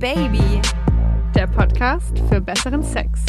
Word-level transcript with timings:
Baby, 0.00 0.62
der 1.34 1.46
Podcast 1.46 2.18
für 2.30 2.40
besseren 2.40 2.82
Sex. 2.82 3.20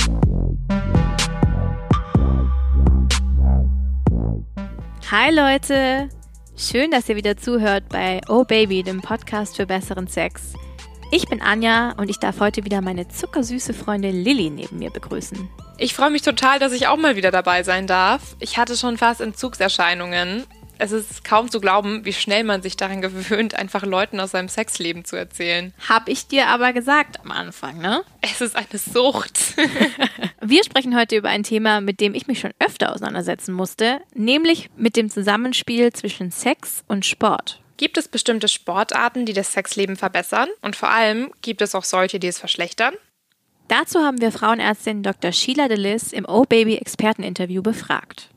Hi 5.12 5.36
Leute, 5.36 6.08
schön, 6.56 6.90
dass 6.92 7.10
ihr 7.10 7.18
wieder 7.18 7.36
zuhört 7.36 7.90
bei 7.90 8.22
Oh 8.30 8.46
Baby, 8.46 8.84
dem 8.84 9.02
Podcast 9.02 9.58
für 9.58 9.66
besseren 9.66 10.08
Sex. 10.08 10.54
Ich 11.12 11.28
bin 11.28 11.42
Anja 11.42 11.92
und 11.98 12.10
ich 12.10 12.20
darf 12.20 12.40
heute 12.40 12.64
wieder 12.64 12.80
meine 12.80 13.10
zuckersüße 13.10 13.74
Freundin 13.74 14.24
Lilly 14.24 14.50
neben 14.50 14.80
mir 14.80 14.92
begrüßen. 14.92 15.50
Ich 15.78 15.94
freue 15.94 16.10
mich 16.10 16.22
total, 16.22 16.58
dass 16.60 16.72
ich 16.72 16.88
auch 16.88 16.96
mal 16.96 17.18
wieder 17.18 17.32
dabei 17.32 17.64
sein 17.64 17.86
darf. 17.86 18.38
Ich 18.40 18.58
hatte 18.58 18.78
schon 18.78 18.98
fast 18.98 19.20
Entzugserscheinungen, 19.20 20.46
es 20.82 20.92
ist 20.92 21.24
kaum 21.24 21.52
zu 21.52 21.62
glauben, 21.62 22.06
wie 22.06 22.14
schnell 22.14 22.44
man 22.44 22.64
sich 22.64 22.76
daran 22.76 23.02
gewöhnt, 23.02 23.54
einfach 23.54 23.84
Leuten 23.84 24.20
aus 24.20 24.32
seinem 24.32 24.50
Sexleben 24.50 25.06
zu 25.06 25.16
erzählen. 25.16 25.74
Hab 25.88 26.10
ich 26.10 26.28
dir 26.28 26.48
aber 26.48 26.74
gesagt 26.74 27.20
am 27.24 27.32
Anfang, 27.32 27.78
ne? 27.78 28.04
Es 28.22 28.42
ist 28.42 28.56
eine 28.56 28.68
Sucht. 28.74 29.56
Wir 30.42 30.64
sprechen 30.64 30.98
heute 30.98 31.18
über 31.18 31.30
ein 31.30 31.44
Thema, 31.44 31.82
mit 31.82 32.00
dem 32.00 32.16
ich 32.16 32.26
mich 32.26 32.40
schon 32.40 32.54
öfter 32.58 32.94
auseinandersetzen 32.94 33.54
musste, 33.54 34.02
nämlich 34.16 34.72
mit 34.76 34.98
dem 34.98 35.12
Zusammenspiel 35.12 35.94
zwischen 35.94 36.32
Sex 36.32 36.84
und 36.88 37.06
Sport. 37.06 37.62
Gibt 37.78 37.98
es 37.98 38.08
bestimmte 38.08 38.48
Sportarten, 38.48 39.28
die 39.28 39.34
das 39.34 39.54
Sexleben 39.54 39.98
verbessern? 39.98 40.50
Und 40.62 40.76
vor 40.76 40.90
allem 40.90 41.32
gibt 41.44 41.62
es 41.62 41.76
auch 41.76 41.84
solche, 41.84 42.20
die 42.20 42.28
es 42.28 42.40
verschlechtern? 42.40 42.96
Dazu 43.68 44.00
haben 44.00 44.20
wir 44.20 44.32
Frauenärztin 44.32 45.04
Dr. 45.04 45.32
Sheila 45.32 45.68
DeLis 45.68 46.12
im 46.12 46.26
O-Baby-Experteninterview 46.26 47.62
befragt. 47.62 48.31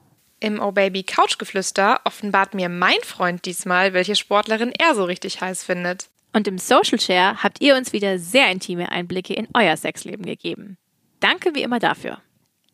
Im 0.44 0.60
Oh 0.60 0.72
Baby 0.72 1.04
Couchgeflüster 1.04 2.02
offenbart 2.04 2.52
mir 2.52 2.68
mein 2.68 3.00
Freund 3.02 3.46
diesmal, 3.46 3.94
welche 3.94 4.14
Sportlerin 4.14 4.74
er 4.78 4.94
so 4.94 5.04
richtig 5.04 5.40
heiß 5.40 5.64
findet. 5.64 6.10
Und 6.34 6.46
im 6.46 6.58
Social 6.58 7.00
Share 7.00 7.42
habt 7.42 7.62
ihr 7.62 7.74
uns 7.74 7.94
wieder 7.94 8.18
sehr 8.18 8.50
intime 8.50 8.92
Einblicke 8.92 9.32
in 9.32 9.48
euer 9.54 9.74
Sexleben 9.78 10.26
gegeben. 10.26 10.76
Danke 11.18 11.54
wie 11.54 11.62
immer 11.62 11.78
dafür. 11.78 12.20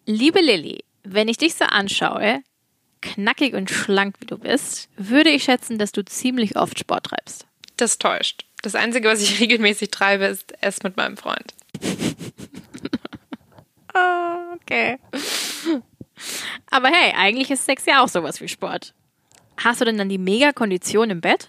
Liebe 0.04 0.40
Lilly, 0.40 0.82
wenn 1.04 1.28
ich 1.28 1.36
dich 1.36 1.54
so 1.54 1.64
anschaue, 1.64 2.42
knackig 3.02 3.54
und 3.54 3.70
schlank 3.70 4.16
wie 4.18 4.26
du 4.26 4.36
bist, 4.36 4.88
würde 4.96 5.30
ich 5.30 5.44
schätzen, 5.44 5.78
dass 5.78 5.92
du 5.92 6.04
ziemlich 6.04 6.56
oft 6.56 6.76
Sport 6.76 7.06
treibst. 7.06 7.46
Das 7.76 7.98
täuscht. 7.98 8.46
Das 8.62 8.74
Einzige, 8.74 9.06
was 9.06 9.22
ich 9.22 9.38
regelmäßig 9.40 9.92
treibe, 9.92 10.24
ist 10.24 10.60
Essen 10.60 10.88
mit 10.88 10.96
meinem 10.96 11.16
Freund. 11.16 11.54
okay. 14.56 14.98
Aber 16.70 16.88
hey, 16.88 17.14
eigentlich 17.16 17.50
ist 17.50 17.64
Sex 17.64 17.86
ja 17.86 18.02
auch 18.02 18.08
sowas 18.08 18.40
wie 18.40 18.48
Sport. 18.48 18.94
Hast 19.62 19.80
du 19.80 19.84
denn 19.84 19.98
dann 19.98 20.08
die 20.08 20.18
Mega-Kondition 20.18 21.10
im 21.10 21.20
Bett? 21.20 21.48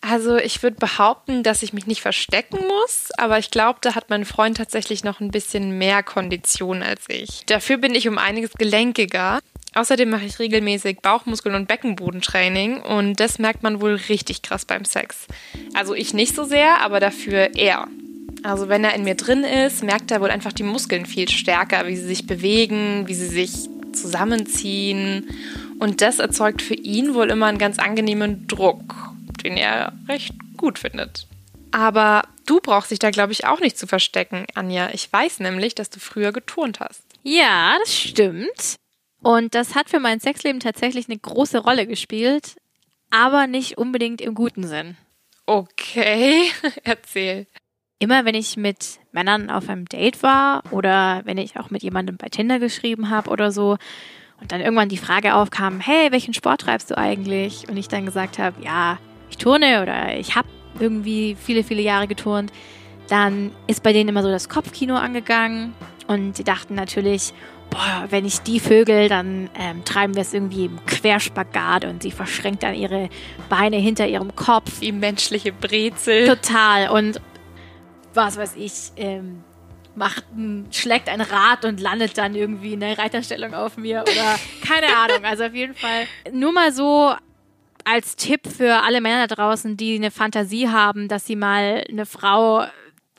Also 0.00 0.36
ich 0.36 0.62
würde 0.62 0.76
behaupten, 0.76 1.42
dass 1.42 1.62
ich 1.64 1.72
mich 1.72 1.86
nicht 1.86 2.02
verstecken 2.02 2.58
muss, 2.58 3.08
aber 3.16 3.38
ich 3.38 3.50
glaube, 3.50 3.80
da 3.82 3.96
hat 3.96 4.10
mein 4.10 4.24
Freund 4.24 4.56
tatsächlich 4.56 5.02
noch 5.02 5.18
ein 5.20 5.32
bisschen 5.32 5.76
mehr 5.76 6.04
Kondition 6.04 6.82
als 6.84 7.04
ich. 7.08 7.44
Dafür 7.46 7.78
bin 7.78 7.94
ich 7.96 8.06
um 8.06 8.16
einiges 8.16 8.52
gelenkiger. 8.52 9.40
Außerdem 9.74 10.08
mache 10.08 10.24
ich 10.24 10.38
regelmäßig 10.38 11.00
Bauchmuskeln- 11.00 11.54
und 11.54 11.68
Beckenbodentraining 11.68 12.80
und 12.80 13.20
das 13.20 13.38
merkt 13.38 13.62
man 13.62 13.80
wohl 13.80 13.94
richtig 14.08 14.42
krass 14.42 14.64
beim 14.64 14.84
Sex. 14.84 15.26
Also 15.74 15.94
ich 15.94 16.14
nicht 16.14 16.34
so 16.34 16.44
sehr, 16.44 16.80
aber 16.80 17.00
dafür 17.00 17.50
er. 17.54 17.86
Also 18.44 18.68
wenn 18.68 18.84
er 18.84 18.94
in 18.94 19.04
mir 19.04 19.16
drin 19.16 19.44
ist, 19.44 19.82
merkt 19.82 20.10
er 20.10 20.20
wohl 20.20 20.30
einfach 20.30 20.52
die 20.52 20.62
Muskeln 20.62 21.06
viel 21.06 21.28
stärker, 21.28 21.86
wie 21.86 21.96
sie 21.96 22.06
sich 22.06 22.26
bewegen, 22.26 23.08
wie 23.08 23.14
sie 23.14 23.26
sich 23.26 23.68
zusammenziehen. 24.00 25.28
Und 25.78 26.00
das 26.00 26.18
erzeugt 26.18 26.62
für 26.62 26.74
ihn 26.74 27.14
wohl 27.14 27.30
immer 27.30 27.46
einen 27.46 27.58
ganz 27.58 27.78
angenehmen 27.78 28.46
Druck, 28.46 28.94
den 29.44 29.56
er 29.56 29.92
recht 30.08 30.34
gut 30.56 30.78
findet. 30.78 31.26
Aber 31.70 32.22
du 32.46 32.60
brauchst 32.60 32.90
dich 32.90 32.98
da, 32.98 33.10
glaube 33.10 33.32
ich, 33.32 33.46
auch 33.46 33.60
nicht 33.60 33.78
zu 33.78 33.86
verstecken, 33.86 34.46
Anja. 34.54 34.90
Ich 34.92 35.12
weiß 35.12 35.40
nämlich, 35.40 35.74
dass 35.74 35.90
du 35.90 36.00
früher 36.00 36.32
geturnt 36.32 36.80
hast. 36.80 37.02
Ja, 37.22 37.76
das 37.80 37.94
stimmt. 37.94 38.76
Und 39.22 39.54
das 39.54 39.74
hat 39.74 39.90
für 39.90 40.00
mein 40.00 40.20
Sexleben 40.20 40.60
tatsächlich 40.60 41.08
eine 41.08 41.18
große 41.18 41.58
Rolle 41.58 41.86
gespielt, 41.86 42.56
aber 43.10 43.46
nicht 43.46 43.78
unbedingt 43.78 44.20
im 44.20 44.34
guten 44.34 44.66
Sinn. 44.66 44.96
Okay, 45.46 46.50
erzähl. 46.84 47.46
Immer 47.98 48.24
wenn 48.24 48.34
ich 48.34 48.56
mit 48.56 49.00
Männern 49.12 49.50
auf 49.50 49.68
einem 49.68 49.86
Date 49.86 50.22
war 50.22 50.62
oder 50.70 51.22
wenn 51.24 51.38
ich 51.38 51.58
auch 51.58 51.70
mit 51.70 51.82
jemandem 51.82 52.16
bei 52.16 52.28
Tinder 52.28 52.58
geschrieben 52.58 53.10
habe 53.10 53.30
oder 53.30 53.50
so 53.50 53.76
und 54.40 54.52
dann 54.52 54.60
irgendwann 54.60 54.88
die 54.88 54.98
Frage 54.98 55.34
aufkam, 55.34 55.80
hey, 55.80 56.12
welchen 56.12 56.32
Sport 56.32 56.60
treibst 56.60 56.90
du 56.90 56.96
eigentlich? 56.96 57.68
Und 57.68 57.76
ich 57.76 57.88
dann 57.88 58.06
gesagt 58.06 58.38
habe, 58.38 58.62
ja, 58.62 58.98
ich 59.30 59.36
turne 59.36 59.82
oder 59.82 60.16
ich 60.16 60.36
habe 60.36 60.48
irgendwie 60.78 61.36
viele, 61.40 61.64
viele 61.64 61.82
Jahre 61.82 62.06
geturnt, 62.06 62.52
dann 63.08 63.50
ist 63.66 63.82
bei 63.82 63.92
denen 63.92 64.10
immer 64.10 64.22
so 64.22 64.30
das 64.30 64.48
Kopfkino 64.48 64.94
angegangen 64.94 65.74
und 66.06 66.38
die 66.38 66.44
dachten 66.44 66.74
natürlich, 66.74 67.32
boah, 67.70 68.06
wenn 68.10 68.24
ich 68.24 68.40
die 68.40 68.60
Vögel, 68.60 69.08
dann 69.08 69.50
ähm, 69.58 69.84
treiben 69.84 70.14
wir 70.14 70.22
es 70.22 70.32
irgendwie 70.32 70.66
im 70.66 70.84
Querspagat 70.86 71.84
und 71.84 72.02
sie 72.02 72.10
verschränkt 72.10 72.62
dann 72.62 72.74
ihre 72.74 73.08
Beine 73.48 73.76
hinter 73.76 74.06
ihrem 74.06 74.34
Kopf. 74.36 74.80
Wie 74.80 74.92
menschliche 74.92 75.52
Brezel. 75.52 76.26
Total. 76.28 76.90
Und 76.90 77.20
was 78.14 78.36
weiß 78.36 78.56
ich, 78.56 78.92
ähm, 78.96 79.44
macht 79.94 80.24
ein, 80.34 80.68
schlägt 80.70 81.08
ein 81.08 81.20
Rad 81.20 81.64
und 81.64 81.80
landet 81.80 82.16
dann 82.16 82.34
irgendwie 82.34 82.74
in 82.74 82.80
der 82.80 82.96
Reiterstellung 82.96 83.54
auf 83.54 83.76
mir 83.76 84.02
oder 84.02 84.38
keine 84.66 84.96
Ahnung. 84.96 85.24
Also 85.24 85.44
auf 85.44 85.54
jeden 85.54 85.74
Fall 85.74 86.06
nur 86.32 86.52
mal 86.52 86.72
so 86.72 87.14
als 87.84 88.16
Tipp 88.16 88.46
für 88.46 88.82
alle 88.82 89.00
Männer 89.00 89.26
da 89.26 89.34
draußen, 89.34 89.76
die 89.76 89.96
eine 89.96 90.10
Fantasie 90.10 90.68
haben, 90.68 91.08
dass 91.08 91.26
sie 91.26 91.36
mal 91.36 91.84
eine 91.88 92.06
Frau 92.06 92.66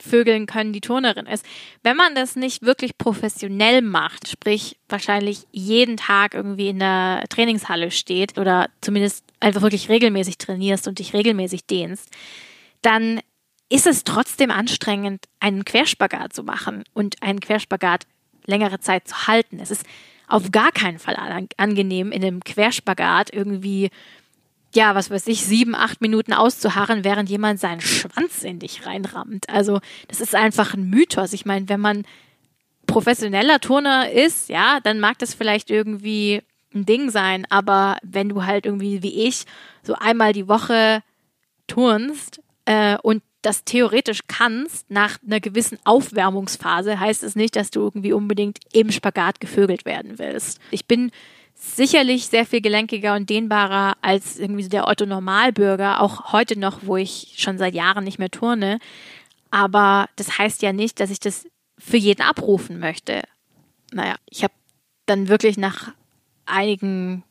vögeln 0.00 0.46
können, 0.46 0.72
die 0.72 0.80
Turnerin 0.80 1.26
ist. 1.26 1.44
Wenn 1.82 1.96
man 1.96 2.14
das 2.14 2.36
nicht 2.36 2.62
wirklich 2.62 2.96
professionell 2.96 3.82
macht, 3.82 4.28
sprich 4.28 4.78
wahrscheinlich 4.88 5.46
jeden 5.50 5.96
Tag 5.96 6.34
irgendwie 6.34 6.68
in 6.68 6.78
der 6.78 7.24
Trainingshalle 7.28 7.90
steht 7.90 8.38
oder 8.38 8.70
zumindest 8.80 9.24
einfach 9.40 9.62
wirklich 9.62 9.88
regelmäßig 9.88 10.38
trainierst 10.38 10.88
und 10.88 10.98
dich 10.98 11.12
regelmäßig 11.12 11.66
dehnst, 11.66 12.08
dann 12.80 13.20
ist 13.70 13.86
es 13.86 14.04
trotzdem 14.04 14.50
anstrengend, 14.50 15.26
einen 15.38 15.64
Querspagat 15.64 16.32
zu 16.34 16.42
machen 16.42 16.84
und 16.92 17.22
einen 17.22 17.40
Querspagat 17.40 18.06
längere 18.44 18.80
Zeit 18.80 19.08
zu 19.08 19.28
halten. 19.28 19.60
Es 19.60 19.70
ist 19.70 19.86
auf 20.26 20.50
gar 20.50 20.72
keinen 20.72 20.98
Fall 20.98 21.16
angenehm, 21.56 22.12
in 22.12 22.22
einem 22.24 22.42
Querspagat 22.42 23.32
irgendwie, 23.32 23.90
ja, 24.74 24.94
was 24.94 25.10
weiß 25.10 25.26
ich, 25.28 25.44
sieben, 25.44 25.74
acht 25.74 26.00
Minuten 26.00 26.32
auszuharren, 26.32 27.04
während 27.04 27.30
jemand 27.30 27.60
seinen 27.60 27.80
Schwanz 27.80 28.42
in 28.42 28.58
dich 28.58 28.86
reinrammt. 28.86 29.48
Also, 29.48 29.80
das 30.08 30.20
ist 30.20 30.34
einfach 30.34 30.74
ein 30.74 30.90
Mythos. 30.90 31.32
Ich 31.32 31.46
meine, 31.46 31.68
wenn 31.68 31.80
man 31.80 32.04
professioneller 32.86 33.60
Turner 33.60 34.10
ist, 34.10 34.48
ja, 34.48 34.80
dann 34.80 34.98
mag 34.98 35.18
das 35.18 35.34
vielleicht 35.34 35.70
irgendwie 35.70 36.42
ein 36.74 36.86
Ding 36.86 37.10
sein, 37.10 37.46
aber 37.50 37.98
wenn 38.02 38.28
du 38.28 38.44
halt 38.44 38.66
irgendwie 38.66 39.02
wie 39.02 39.26
ich 39.26 39.44
so 39.82 39.94
einmal 39.94 40.32
die 40.32 40.48
Woche 40.48 41.02
turnst 41.66 42.40
äh, 42.70 42.96
und 43.02 43.24
das 43.42 43.64
theoretisch 43.64 44.20
kannst, 44.28 44.88
nach 44.90 45.18
einer 45.26 45.40
gewissen 45.40 45.78
Aufwärmungsphase, 45.82 47.00
heißt 47.00 47.24
es 47.24 47.34
nicht, 47.34 47.56
dass 47.56 47.70
du 47.70 47.80
irgendwie 47.80 48.12
unbedingt 48.12 48.60
im 48.72 48.92
Spagat 48.92 49.40
gevögelt 49.40 49.84
werden 49.84 50.20
willst. 50.20 50.60
Ich 50.70 50.86
bin 50.86 51.10
sicherlich 51.54 52.26
sehr 52.28 52.46
viel 52.46 52.60
gelenkiger 52.60 53.16
und 53.16 53.28
dehnbarer 53.28 53.96
als 54.02 54.38
irgendwie 54.38 54.68
der 54.68 54.86
Otto 54.86 55.04
Normalbürger, 55.04 56.00
auch 56.00 56.32
heute 56.32 56.56
noch, 56.56 56.80
wo 56.82 56.96
ich 56.96 57.34
schon 57.38 57.58
seit 57.58 57.74
Jahren 57.74 58.04
nicht 58.04 58.20
mehr 58.20 58.30
turne. 58.30 58.78
Aber 59.50 60.08
das 60.14 60.38
heißt 60.38 60.62
ja 60.62 60.72
nicht, 60.72 61.00
dass 61.00 61.10
ich 61.10 61.18
das 61.18 61.48
für 61.76 61.96
jeden 61.96 62.22
abrufen 62.22 62.78
möchte. 62.78 63.22
Naja, 63.90 64.14
ich 64.28 64.44
habe 64.44 64.54
dann 65.06 65.28
wirklich 65.28 65.58
nach 65.58 65.92
einigen 66.46 67.24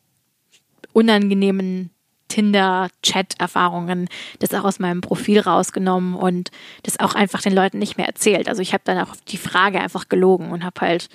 unangenehmen 0.91 1.91
Tinder-Chat-Erfahrungen 2.29 4.07
das 4.39 4.53
auch 4.53 4.63
aus 4.63 4.79
meinem 4.79 5.01
Profil 5.01 5.41
rausgenommen 5.41 6.15
und 6.15 6.51
das 6.83 6.99
auch 6.99 7.15
einfach 7.15 7.41
den 7.41 7.53
Leuten 7.53 7.79
nicht 7.79 7.97
mehr 7.97 8.07
erzählt. 8.07 8.47
Also 8.47 8.61
ich 8.61 8.73
habe 8.73 8.83
dann 8.85 8.99
auch 8.99 9.15
die 9.27 9.37
Frage 9.37 9.81
einfach 9.81 10.07
gelogen 10.07 10.51
und 10.51 10.63
habe 10.63 10.81
halt 10.81 11.09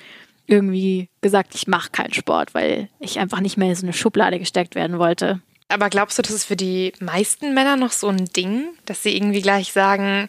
irgendwie 0.47 1.09
gesagt, 1.23 1.55
ich 1.55 1.67
mache 1.67 1.91
keinen 1.91 2.13
Sport, 2.13 2.55
weil 2.55 2.89
ich 3.01 3.19
einfach 3.19 3.41
nicht 3.41 3.57
mehr 3.57 3.71
in 3.71 3.75
so 3.75 3.87
eine 3.87 3.95
Schublade 3.95 4.39
gesteckt 4.39 4.75
werden 4.75 4.99
wollte. 4.99 5.41
Aber 5.69 5.89
glaubst 5.89 6.19
du, 6.19 6.23
das 6.23 6.33
ist 6.33 6.45
für 6.45 6.57
die 6.57 6.93
meisten 7.01 7.55
Männer 7.55 7.77
noch 7.77 7.93
so 7.93 8.09
ein 8.09 8.27
Ding, 8.27 8.67
dass 8.85 9.03
sie 9.03 9.17
irgendwie 9.17 9.41
gleich 9.41 9.73
sagen, 9.73 10.29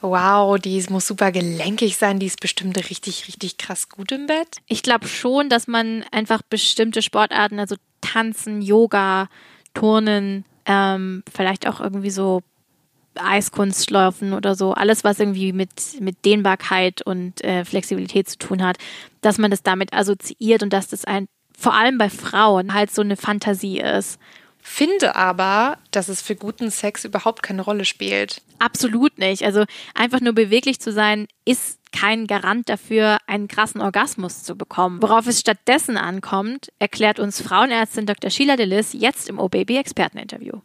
wow, 0.00 0.58
die 0.58 0.82
muss 0.90 1.06
super 1.06 1.32
gelenkig 1.32 1.96
sein, 1.96 2.18
die 2.18 2.26
ist 2.26 2.40
bestimmt 2.40 2.76
richtig, 2.90 3.26
richtig 3.26 3.56
krass 3.56 3.88
gut 3.88 4.12
im 4.12 4.26
Bett? 4.26 4.58
Ich 4.66 4.82
glaube 4.82 5.08
schon, 5.08 5.48
dass 5.48 5.66
man 5.66 6.04
einfach 6.12 6.42
bestimmte 6.42 7.02
Sportarten, 7.02 7.58
also 7.58 7.76
Tanzen, 8.00 8.62
Yoga, 8.62 9.28
Turnen, 9.74 10.44
ähm, 10.66 11.22
vielleicht 11.32 11.66
auch 11.66 11.80
irgendwie 11.80 12.10
so 12.10 12.42
Eiskunstläufen 13.14 14.32
oder 14.32 14.54
so, 14.54 14.72
alles 14.72 15.04
was 15.04 15.18
irgendwie 15.18 15.52
mit, 15.52 16.00
mit 16.00 16.24
Dehnbarkeit 16.24 17.02
und 17.02 17.42
äh, 17.44 17.64
Flexibilität 17.64 18.28
zu 18.28 18.38
tun 18.38 18.62
hat, 18.62 18.78
dass 19.20 19.38
man 19.38 19.50
das 19.50 19.62
damit 19.62 19.92
assoziiert 19.92 20.62
und 20.62 20.72
dass 20.72 20.88
das 20.88 21.04
ein, 21.04 21.26
vor 21.56 21.74
allem 21.74 21.98
bei 21.98 22.10
Frauen 22.10 22.74
halt 22.74 22.90
so 22.90 23.02
eine 23.02 23.16
Fantasie 23.16 23.80
ist. 23.80 24.20
Finde 24.68 25.16
aber, 25.16 25.78
dass 25.90 26.08
es 26.08 26.22
für 26.22 26.36
guten 26.36 26.70
Sex 26.70 27.04
überhaupt 27.04 27.42
keine 27.42 27.62
Rolle 27.62 27.84
spielt. 27.84 28.42
Absolut 28.58 29.18
nicht. 29.18 29.42
Also 29.44 29.64
einfach 29.94 30.20
nur 30.20 30.34
beweglich 30.34 30.78
zu 30.80 30.92
sein, 30.92 31.26
ist 31.44 31.78
kein 31.90 32.26
Garant 32.26 32.68
dafür, 32.68 33.18
einen 33.26 33.48
krassen 33.48 33.80
Orgasmus 33.80 34.44
zu 34.44 34.56
bekommen. 34.56 35.00
Worauf 35.02 35.26
es 35.26 35.40
stattdessen 35.40 35.96
ankommt, 35.96 36.68
erklärt 36.78 37.18
uns 37.18 37.40
Frauenärztin 37.40 38.06
Dr. 38.06 38.30
Sheila 38.30 38.56
Delis 38.56 38.92
jetzt 38.92 39.28
im 39.28 39.38
OBB-Experteninterview. 39.38 40.60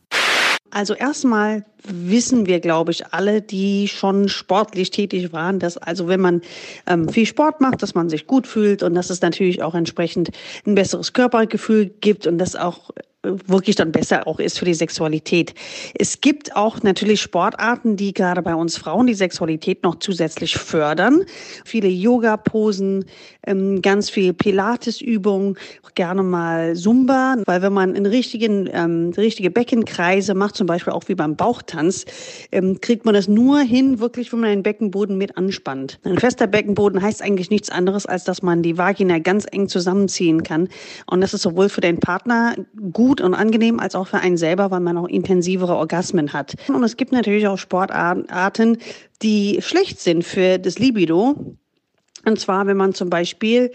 Also 0.69 0.95
erstmal 0.95 1.65
wissen 1.83 2.47
wir, 2.47 2.59
glaube 2.59 2.91
ich, 2.91 3.05
alle, 3.13 3.43
die 3.43 3.87
schon 3.87 4.27
sportlich 4.27 4.89
tätig 4.89 5.31
waren, 5.31 5.59
dass 5.59 5.77
also 5.77 6.07
wenn 6.07 6.19
man 6.19 6.41
ähm, 6.87 7.09
viel 7.09 7.27
Sport 7.27 7.61
macht, 7.61 7.83
dass 7.83 7.93
man 7.93 8.09
sich 8.09 8.25
gut 8.25 8.47
fühlt 8.47 8.81
und 8.81 8.95
dass 8.95 9.11
es 9.11 9.21
natürlich 9.21 9.61
auch 9.61 9.75
entsprechend 9.75 10.31
ein 10.65 10.73
besseres 10.73 11.13
Körpergefühl 11.13 11.85
gibt 12.01 12.25
und 12.25 12.39
das 12.39 12.55
auch 12.55 12.89
wirklich 13.23 13.75
dann 13.75 13.91
besser 13.91 14.27
auch 14.27 14.39
ist 14.39 14.59
für 14.59 14.65
die 14.65 14.73
Sexualität. 14.73 15.53
Es 15.97 16.19
gibt 16.21 16.55
auch 16.55 16.83
natürlich 16.83 17.21
Sportarten, 17.21 17.95
die 17.95 18.13
gerade 18.13 18.41
bei 18.41 18.53
uns 18.53 18.77
Frauen 18.77 19.07
die 19.07 19.13
Sexualität 19.13 19.83
noch 19.83 19.95
zusätzlich 19.95 20.57
fördern. 20.57 21.23
Viele 21.63 21.87
Yoga-Posen, 21.87 23.05
ähm, 23.47 23.81
ganz 23.81 24.09
viel 24.09 24.33
Pilates-Übungen, 24.33 25.57
gerne 25.95 26.23
mal 26.23 26.75
Zumba, 26.75 27.35
weil 27.45 27.61
wenn 27.61 27.73
man 27.73 27.95
in 27.95 28.05
richtigen, 28.05 28.69
ähm, 28.71 29.11
richtige 29.15 29.51
Beckenkreise 29.51 30.33
macht, 30.33 30.55
zum 30.55 30.67
Beispiel 30.67 30.93
auch 30.93 31.03
wie 31.07 31.15
beim 31.15 31.35
Bauchtanz, 31.35 32.05
ähm, 32.51 32.81
kriegt 32.81 33.05
man 33.05 33.13
das 33.13 33.27
nur 33.27 33.59
hin, 33.59 33.99
wirklich, 33.99 34.31
wenn 34.33 34.39
man 34.39 34.49
den 34.49 34.63
Beckenboden 34.63 35.17
mit 35.17 35.37
anspannt. 35.37 35.99
Ein 36.03 36.17
fester 36.17 36.47
Beckenboden 36.47 37.01
heißt 37.01 37.21
eigentlich 37.21 37.49
nichts 37.49 37.69
anderes, 37.69 38.05
als 38.05 38.23
dass 38.23 38.41
man 38.41 38.63
die 38.63 38.77
Vagina 38.77 39.19
ganz 39.19 39.45
eng 39.51 39.67
zusammenziehen 39.67 40.43
kann. 40.43 40.67
Und 41.05 41.21
das 41.21 41.33
ist 41.33 41.43
sowohl 41.43 41.69
für 41.69 41.81
den 41.81 41.99
Partner 41.99 42.55
gut, 42.91 43.12
gut 43.13 43.21
und 43.21 43.35
angenehm 43.35 43.79
als 43.79 43.93
auch 43.93 44.07
für 44.07 44.17
einen 44.17 44.37
selber, 44.37 44.71
weil 44.71 44.79
man 44.79 44.97
auch 44.97 45.07
intensivere 45.07 45.75
Orgasmen 45.75 46.33
hat. 46.33 46.55
Und 46.67 46.83
es 46.83 46.97
gibt 46.97 47.11
natürlich 47.11 47.47
auch 47.47 47.59
Sportarten, 47.59 48.79
die 49.21 49.59
schlecht 49.61 49.99
sind 49.99 50.23
für 50.23 50.57
das 50.57 50.79
Libido. 50.79 51.55
Und 52.25 52.39
zwar, 52.39 52.65
wenn 52.65 52.77
man 52.77 52.93
zum 52.93 53.11
Beispiel 53.11 53.71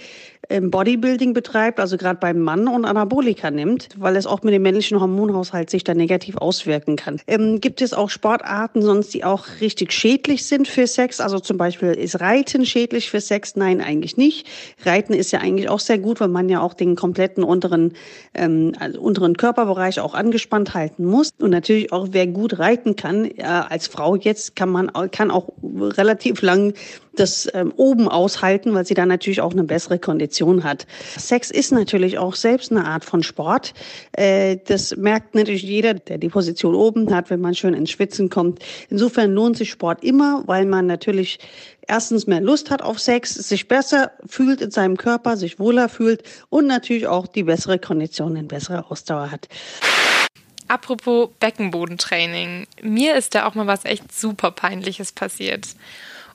Bodybuilding 0.48 1.34
betreibt, 1.34 1.78
also 1.78 1.96
gerade 1.96 2.18
beim 2.18 2.38
Mann 2.40 2.68
und 2.68 2.84
Anabolika 2.84 3.50
nimmt, 3.50 3.88
weil 3.96 4.16
es 4.16 4.26
auch 4.26 4.42
mit 4.42 4.54
dem 4.54 4.62
männlichen 4.62 4.98
Hormonhaushalt 5.00 5.68
sich 5.68 5.84
dann 5.84 5.96
negativ 5.96 6.36
auswirken 6.36 6.96
kann. 6.96 7.20
Ähm, 7.26 7.60
gibt 7.60 7.82
es 7.82 7.92
auch 7.92 8.08
Sportarten 8.08 8.80
sonst, 8.80 9.12
die 9.12 9.24
auch 9.24 9.46
richtig 9.60 9.92
schädlich 9.92 10.46
sind 10.46 10.66
für 10.66 10.86
Sex? 10.86 11.20
Also 11.20 11.38
zum 11.38 11.58
Beispiel 11.58 11.88
ist 11.88 12.20
Reiten 12.20 12.64
schädlich 12.64 13.10
für 13.10 13.20
Sex? 13.20 13.56
Nein, 13.56 13.80
eigentlich 13.80 14.16
nicht. 14.16 14.46
Reiten 14.84 15.12
ist 15.12 15.32
ja 15.32 15.40
eigentlich 15.40 15.68
auch 15.68 15.80
sehr 15.80 15.98
gut, 15.98 16.20
weil 16.20 16.28
man 16.28 16.48
ja 16.48 16.60
auch 16.60 16.72
den 16.72 16.96
kompletten 16.96 17.44
unteren, 17.44 17.92
ähm, 18.32 18.72
also 18.78 19.00
unteren 19.00 19.36
Körperbereich 19.36 20.00
auch 20.00 20.14
angespannt 20.14 20.72
halten 20.72 21.04
muss. 21.04 21.30
Und 21.38 21.50
natürlich 21.50 21.92
auch, 21.92 22.08
wer 22.12 22.26
gut 22.26 22.58
reiten 22.58 22.96
kann, 22.96 23.26
äh, 23.26 23.42
als 23.42 23.86
Frau 23.86 24.16
jetzt, 24.16 24.56
kann 24.56 24.70
man 24.70 24.90
kann 25.10 25.30
auch 25.30 25.50
relativ 25.62 26.40
lang 26.40 26.72
das 27.16 27.48
ähm, 27.52 27.72
oben 27.76 28.08
aushalten, 28.08 28.72
weil 28.74 28.86
sie 28.86 28.94
dann 28.94 29.08
natürlich 29.08 29.40
auch 29.40 29.52
eine 29.52 29.64
bessere 29.64 29.98
Kondition 29.98 30.27
hat. 30.64 30.86
Sex 31.16 31.50
ist 31.50 31.72
natürlich 31.72 32.18
auch 32.18 32.34
selbst 32.34 32.70
eine 32.70 32.84
Art 32.84 33.04
von 33.04 33.22
Sport. 33.22 33.74
Äh, 34.12 34.58
das 34.66 34.96
merkt 34.96 35.34
natürlich 35.34 35.62
jeder, 35.62 35.94
der 35.94 36.18
die 36.18 36.28
Position 36.28 36.74
oben 36.74 37.14
hat, 37.14 37.30
wenn 37.30 37.40
man 37.40 37.54
schön 37.54 37.74
ins 37.74 37.90
Schwitzen 37.90 38.28
kommt. 38.28 38.60
Insofern 38.88 39.32
lohnt 39.32 39.56
sich 39.56 39.70
Sport 39.70 40.04
immer, 40.04 40.42
weil 40.46 40.66
man 40.66 40.86
natürlich 40.86 41.38
erstens 41.86 42.26
mehr 42.26 42.40
Lust 42.40 42.70
hat 42.70 42.82
auf 42.82 42.98
Sex, 42.98 43.34
sich 43.34 43.66
besser 43.66 44.12
fühlt 44.26 44.60
in 44.60 44.70
seinem 44.70 44.96
Körper, 44.96 45.36
sich 45.36 45.58
wohler 45.58 45.88
fühlt 45.88 46.22
und 46.50 46.66
natürlich 46.66 47.06
auch 47.06 47.26
die 47.26 47.44
bessere 47.44 47.78
Kondition, 47.78 48.36
eine 48.36 48.46
bessere 48.46 48.90
Ausdauer 48.90 49.30
hat. 49.30 49.48
Apropos 50.68 51.30
Beckenbodentraining. 51.40 52.66
Mir 52.82 53.16
ist 53.16 53.34
da 53.34 53.46
auch 53.46 53.54
mal 53.54 53.66
was 53.66 53.86
echt 53.86 54.12
super 54.12 54.50
peinliches 54.50 55.12
passiert. 55.12 55.66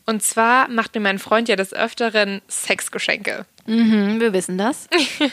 Und 0.06 0.24
zwar 0.24 0.68
macht 0.68 0.96
mir 0.96 1.02
mein 1.02 1.20
Freund 1.20 1.48
ja 1.48 1.56
des 1.56 1.74
Öfteren 1.74 2.42
Sexgeschenke. 2.48 3.46
Mhm, 3.66 4.20
wir 4.20 4.34
wissen 4.34 4.58
das. 4.58 4.90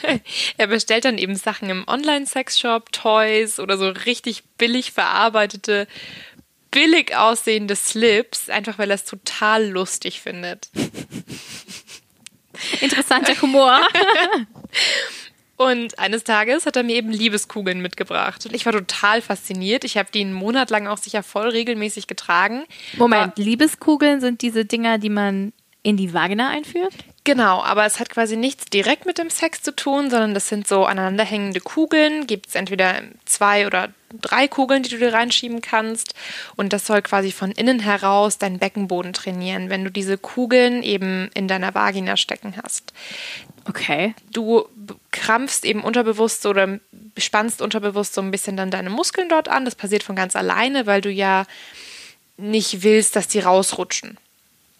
er 0.56 0.66
bestellt 0.68 1.04
dann 1.04 1.18
eben 1.18 1.34
Sachen 1.34 1.68
im 1.68 1.84
Online-Sexshop, 1.86 2.92
Toys 2.92 3.58
oder 3.58 3.76
so 3.76 3.88
richtig 3.88 4.44
billig 4.56 4.92
verarbeitete, 4.92 5.88
billig 6.70 7.16
aussehende 7.16 7.74
Slips, 7.74 8.48
einfach 8.48 8.78
weil 8.78 8.90
er 8.90 8.94
es 8.94 9.04
total 9.04 9.68
lustig 9.68 10.20
findet. 10.20 10.70
Interessanter 12.80 13.40
Humor. 13.42 13.80
Und 15.56 15.98
eines 15.98 16.24
Tages 16.24 16.64
hat 16.64 16.76
er 16.76 16.84
mir 16.84 16.96
eben 16.96 17.10
Liebeskugeln 17.10 17.82
mitgebracht. 17.82 18.46
Und 18.46 18.54
ich 18.54 18.64
war 18.64 18.72
total 18.72 19.20
fasziniert. 19.20 19.84
Ich 19.84 19.98
habe 19.98 20.08
die 20.10 20.22
einen 20.22 20.32
Monat 20.32 20.70
lang 20.70 20.86
auch 20.86 20.96
sicher 20.96 21.22
voll 21.22 21.50
regelmäßig 21.50 22.06
getragen. 22.06 22.64
Moment, 22.96 23.32
aber 23.32 23.42
Liebeskugeln 23.42 24.22
sind 24.22 24.40
diese 24.40 24.64
Dinger, 24.64 24.96
die 24.96 25.10
man 25.10 25.52
in 25.82 25.96
die 25.96 26.14
Vagina 26.14 26.48
einführt? 26.48 26.94
Genau, 27.24 27.62
aber 27.62 27.84
es 27.84 28.00
hat 28.00 28.08
quasi 28.08 28.36
nichts 28.36 28.64
direkt 28.66 29.04
mit 29.04 29.18
dem 29.18 29.28
Sex 29.28 29.60
zu 29.60 29.76
tun, 29.76 30.08
sondern 30.08 30.32
das 30.32 30.48
sind 30.48 30.66
so 30.66 30.86
aneinanderhängende 30.86 31.60
Kugeln. 31.60 32.26
Gibt 32.26 32.48
es 32.48 32.54
entweder 32.54 33.02
zwei 33.26 33.66
oder 33.66 33.90
drei 34.20 34.48
Kugeln, 34.48 34.82
die 34.82 34.88
du 34.88 34.98
dir 34.98 35.12
reinschieben 35.12 35.60
kannst. 35.60 36.14
Und 36.56 36.72
das 36.72 36.86
soll 36.86 37.02
quasi 37.02 37.30
von 37.30 37.52
innen 37.52 37.78
heraus 37.78 38.38
deinen 38.38 38.58
Beckenboden 38.58 39.12
trainieren, 39.12 39.70
wenn 39.70 39.84
du 39.84 39.90
diese 39.90 40.16
Kugeln 40.16 40.82
eben 40.82 41.30
in 41.34 41.46
deiner 41.46 41.74
Vagina 41.74 42.16
stecken 42.16 42.54
hast. 42.62 42.92
Okay. 43.66 44.14
Du 44.32 44.66
krampfst 45.10 45.64
eben 45.64 45.82
unterbewusst 45.82 46.46
oder 46.46 46.80
spannst 47.18 47.60
unterbewusst 47.60 48.14
so 48.14 48.22
ein 48.22 48.30
bisschen 48.30 48.56
dann 48.56 48.70
deine 48.70 48.90
Muskeln 48.90 49.28
dort 49.28 49.48
an. 49.48 49.66
Das 49.66 49.74
passiert 49.74 50.02
von 50.02 50.16
ganz 50.16 50.34
alleine, 50.36 50.86
weil 50.86 51.02
du 51.02 51.10
ja 51.10 51.44
nicht 52.38 52.82
willst, 52.82 53.14
dass 53.14 53.28
die 53.28 53.40
rausrutschen. 53.40 54.16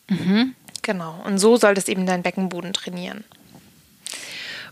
Mhm. 0.09 0.55
Genau. 0.83 1.21
Und 1.25 1.39
so 1.39 1.57
soll 1.57 1.75
das 1.75 1.89
eben 1.89 2.07
dein 2.07 2.23
Beckenboden 2.23 2.73
trainieren. 2.73 3.25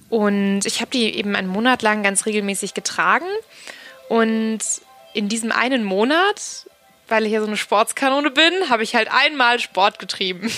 Und 0.08 0.64
ich 0.64 0.80
habe 0.80 0.90
die 0.90 1.14
eben 1.16 1.36
einen 1.36 1.48
Monat 1.48 1.82
lang 1.82 2.02
ganz 2.02 2.26
regelmäßig 2.26 2.74
getragen. 2.74 3.26
Und 4.08 4.60
in 5.12 5.28
diesem 5.28 5.52
einen 5.52 5.84
Monat 5.84 6.66
weil 7.08 7.26
ich 7.26 7.32
ja 7.32 7.40
so 7.40 7.46
eine 7.46 7.56
Sportskanone 7.56 8.30
bin, 8.30 8.52
habe 8.68 8.82
ich 8.82 8.94
halt 8.94 9.08
einmal 9.10 9.58
Sport 9.58 9.98
getrieben. 9.98 10.50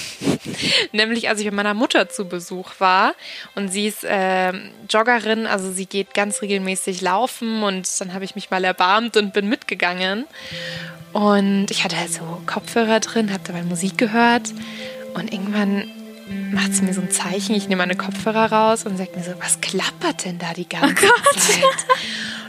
Nämlich 0.93 1.29
als 1.29 1.41
ich 1.41 1.47
bei 1.47 1.55
meiner 1.55 1.75
Mutter 1.75 2.08
zu 2.08 2.26
Besuch 2.26 2.73
war 2.79 3.14
und 3.55 3.69
sie 3.69 3.87
ist 3.87 4.05
äh, 4.05 4.52
Joggerin, 4.88 5.47
also 5.47 5.70
sie 5.70 5.87
geht 5.87 6.14
ganz 6.14 6.43
regelmäßig 6.43 7.00
laufen 7.00 7.62
und 7.62 7.88
dann 8.00 8.12
habe 8.12 8.25
ich 8.25 8.35
mich 8.35 8.50
mal 8.50 8.64
erbarmt 8.64 9.17
und 9.17 9.32
bin 9.32 9.49
mitgegangen. 9.49 10.26
Und 11.12 11.67
ich 11.70 11.82
hatte 11.85 11.99
halt 11.99 12.12
so 12.12 12.41
Kopfhörer 12.47 13.00
drin, 13.00 13.33
habe 13.33 13.42
dabei 13.45 13.62
Musik 13.62 13.99
gehört 13.99 14.52
und 15.14 15.33
irgendwann 15.33 15.85
macht 16.52 16.75
sie 16.75 16.83
mir 16.83 16.95
so 16.95 17.00
ein 17.00 17.11
Zeichen, 17.11 17.55
ich 17.55 17.69
nehme 17.69 17.83
meine 17.83 17.97
Kopfhörer 17.97 18.52
raus 18.52 18.85
und 18.85 18.97
sagt 18.97 19.17
mir 19.17 19.23
so, 19.23 19.33
was 19.40 19.61
klappert 19.61 20.25
denn 20.25 20.38
da 20.38 20.52
die 20.52 20.69
ganze 20.69 21.07
oh 21.07 21.38
Zeit? 21.38 21.87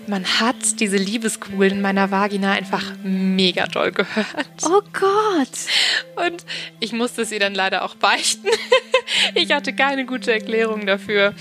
man 0.08 0.26
hat 0.26 0.80
diese 0.80 0.98
Liebeskugeln 0.98 1.74
in 1.74 1.82
meiner 1.82 2.12
Vagina 2.12 2.52
einfach 2.52 2.84
mega 3.04 3.66
doll 3.68 3.92
gehört. 3.92 4.28
Oh 4.64 4.82
Gott. 4.94 6.28
Und 6.28 6.46
ich 6.80 6.92
musste 6.94 7.26
sie 7.26 7.40
dann 7.40 7.54
leider 7.54 7.84
auch 7.84 7.96
beichten. 7.96 8.48
ich 9.36 9.52
hatte 9.52 9.74
keine 9.74 10.06
gute 10.06 10.32
Erklärung 10.32 10.86
dafür. 10.86 11.34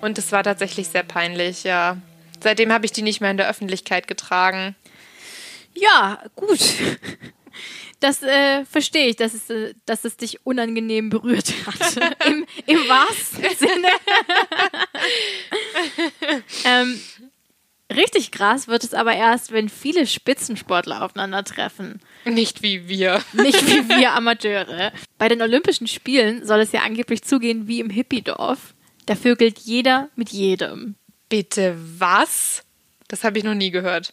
Und 0.00 0.18
es 0.18 0.32
war 0.32 0.42
tatsächlich 0.42 0.88
sehr 0.88 1.02
peinlich, 1.02 1.64
ja. 1.64 1.98
Seitdem 2.42 2.72
habe 2.72 2.84
ich 2.84 2.92
die 2.92 3.02
nicht 3.02 3.20
mehr 3.20 3.30
in 3.30 3.36
der 3.36 3.48
Öffentlichkeit 3.48 4.06
getragen. 4.06 4.74
Ja, 5.74 6.22
gut. 6.36 6.60
Das 8.04 8.22
äh, 8.22 8.66
verstehe 8.66 9.06
ich, 9.06 9.16
dass 9.16 9.32
es, 9.32 9.48
äh, 9.48 9.72
dass 9.86 10.04
es 10.04 10.18
dich 10.18 10.44
unangenehm 10.44 11.08
berührt 11.08 11.54
hat. 11.64 11.96
Im, 12.26 12.44
im 12.66 12.76
wahrsten 12.86 13.44
Sinne. 13.56 13.88
ähm, 16.66 17.00
Richtig 17.90 18.30
krass 18.30 18.68
wird 18.68 18.84
es 18.84 18.92
aber 18.92 19.14
erst, 19.14 19.52
wenn 19.52 19.70
viele 19.70 20.06
Spitzensportler 20.06 21.02
aufeinandertreffen. 21.02 22.00
Nicht 22.26 22.62
wie 22.62 22.88
wir. 22.88 23.22
Nicht 23.32 23.66
wie 23.66 23.88
wir 23.88 24.12
Amateure. 24.12 24.92
Bei 25.16 25.28
den 25.30 25.40
Olympischen 25.40 25.86
Spielen 25.86 26.44
soll 26.44 26.60
es 26.60 26.72
ja 26.72 26.82
angeblich 26.82 27.22
zugehen 27.22 27.68
wie 27.68 27.80
im 27.80 27.88
Hippiedorf. 27.88 28.74
Da 29.06 29.14
vögelt 29.14 29.60
jeder 29.60 30.10
mit 30.14 30.28
jedem. 30.28 30.96
Bitte 31.30 31.78
was? 31.78 32.64
Das 33.08 33.24
habe 33.24 33.38
ich 33.38 33.44
noch 33.44 33.54
nie 33.54 33.70
gehört. 33.70 34.12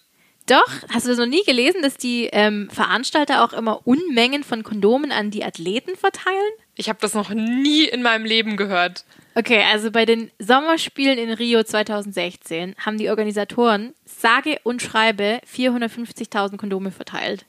Doch, 0.52 0.68
hast 0.90 1.06
du 1.06 1.12
das 1.12 1.18
noch 1.18 1.28
nie 1.28 1.46
gelesen, 1.46 1.82
dass 1.82 1.96
die 1.96 2.26
ähm, 2.34 2.70
Veranstalter 2.70 3.42
auch 3.46 3.54
immer 3.54 3.88
Unmengen 3.88 4.44
von 4.44 4.64
Kondomen 4.64 5.14
an 5.14 5.32
die 5.32 5.46
Athleten 5.46 5.96
verteilen? 5.96 6.52
Ich 6.76 6.90
habe 6.90 7.00
das 7.00 7.14
noch 7.14 7.30
nie 7.30 7.86
in 7.86 8.02
meinem 8.02 8.26
Leben 8.26 8.58
gehört. 8.58 9.06
Okay, 9.34 9.64
also 9.72 9.92
bei 9.92 10.04
den 10.06 10.30
Sommerspielen 10.40 11.18
in 11.18 11.32
Rio 11.32 11.64
2016 11.64 12.76
haben 12.86 12.98
die 12.98 13.10
Organisatoren 13.10 13.94
sage 14.04 14.60
und 14.64 14.82
schreibe 14.82 15.40
450.000 15.50 16.58
Kondome 16.58 16.92
verteilt. 16.92 17.46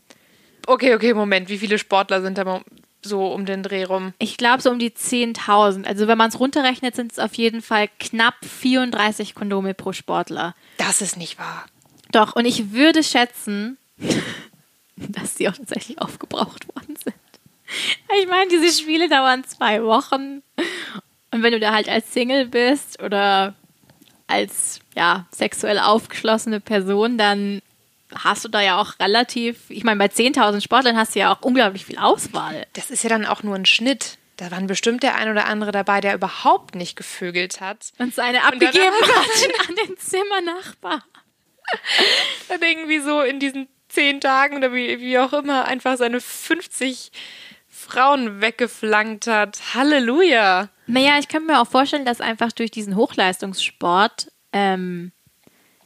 Okay, 0.68 0.94
okay, 0.94 1.12
Moment. 1.12 1.48
Wie 1.48 1.58
viele 1.58 1.78
Sportler 1.78 2.22
sind 2.22 2.38
da 2.38 2.60
so 3.02 3.32
um 3.32 3.46
den 3.46 3.64
Dreh 3.64 3.82
rum? 3.82 4.14
Ich 4.20 4.36
glaube 4.36 4.62
so 4.62 4.70
um 4.70 4.78
die 4.78 4.90
10.000. 4.90 5.86
Also 5.86 6.06
wenn 6.06 6.18
man 6.18 6.28
es 6.28 6.38
runterrechnet, 6.38 6.94
sind 6.94 7.10
es 7.10 7.18
auf 7.18 7.34
jeden 7.34 7.62
Fall 7.62 7.88
knapp 7.98 8.36
34 8.42 9.34
Kondome 9.34 9.74
pro 9.74 9.92
Sportler. 9.92 10.54
Das 10.76 11.02
ist 11.02 11.16
nicht 11.16 11.40
wahr. 11.40 11.66
Doch, 12.12 12.36
und 12.36 12.44
ich 12.44 12.72
würde 12.72 13.02
schätzen, 13.02 13.78
dass 14.96 15.34
die 15.34 15.48
auch 15.48 15.56
tatsächlich 15.56 16.00
aufgebraucht 16.00 16.68
worden 16.68 16.96
sind. 17.02 17.14
Ich 18.20 18.28
meine, 18.28 18.50
diese 18.50 18.80
Spiele 18.80 19.08
dauern 19.08 19.44
zwei 19.44 19.82
Wochen. 19.82 20.42
Und 21.30 21.42
wenn 21.42 21.52
du 21.52 21.60
da 21.60 21.72
halt 21.72 21.88
als 21.88 22.12
Single 22.12 22.46
bist 22.46 23.02
oder 23.02 23.54
als 24.26 24.80
ja, 24.94 25.26
sexuell 25.30 25.78
aufgeschlossene 25.78 26.60
Person, 26.60 27.16
dann 27.16 27.62
hast 28.14 28.44
du 28.44 28.48
da 28.48 28.60
ja 28.60 28.78
auch 28.80 28.98
relativ, 29.00 29.70
ich 29.70 29.84
meine, 29.84 29.98
bei 29.98 30.06
10.000 30.06 30.60
Sportlern 30.60 30.96
hast 30.96 31.14
du 31.14 31.20
ja 31.20 31.34
auch 31.34 31.40
unglaublich 31.40 31.86
viel 31.86 31.98
Auswahl. 31.98 32.66
Das 32.74 32.90
ist 32.90 33.02
ja 33.02 33.08
dann 33.08 33.24
auch 33.24 33.42
nur 33.42 33.54
ein 33.54 33.66
Schnitt. 33.66 34.18
Da 34.36 34.50
waren 34.50 34.66
bestimmt 34.66 35.02
der 35.02 35.14
ein 35.16 35.30
oder 35.30 35.46
andere 35.46 35.72
dabei, 35.72 36.00
der 36.00 36.14
überhaupt 36.14 36.74
nicht 36.74 36.96
gevögelt 36.96 37.60
hat. 37.60 37.92
Und 37.98 38.14
seine 38.14 38.44
abgegeben 38.44 38.94
hat 39.02 39.68
an 39.68 39.76
den 39.76 39.96
Zimmernachbar. 39.98 41.04
Dann 42.48 42.62
irgendwie 42.62 43.00
so 43.00 43.20
in 43.20 43.40
diesen 43.40 43.68
zehn 43.88 44.20
Tagen 44.20 44.56
oder 44.56 44.72
wie, 44.72 45.00
wie 45.00 45.18
auch 45.18 45.32
immer 45.32 45.66
einfach 45.66 45.96
seine 45.96 46.20
50 46.20 47.12
Frauen 47.68 48.40
weggeflankt 48.40 49.26
hat. 49.26 49.74
Halleluja. 49.74 50.68
Naja, 50.86 51.18
ich 51.18 51.28
könnte 51.28 51.48
mir 51.48 51.60
auch 51.60 51.66
vorstellen, 51.66 52.04
dass 52.04 52.20
einfach 52.20 52.52
durch 52.52 52.70
diesen 52.70 52.96
Hochleistungssport, 52.96 54.30
ähm, 54.52 55.12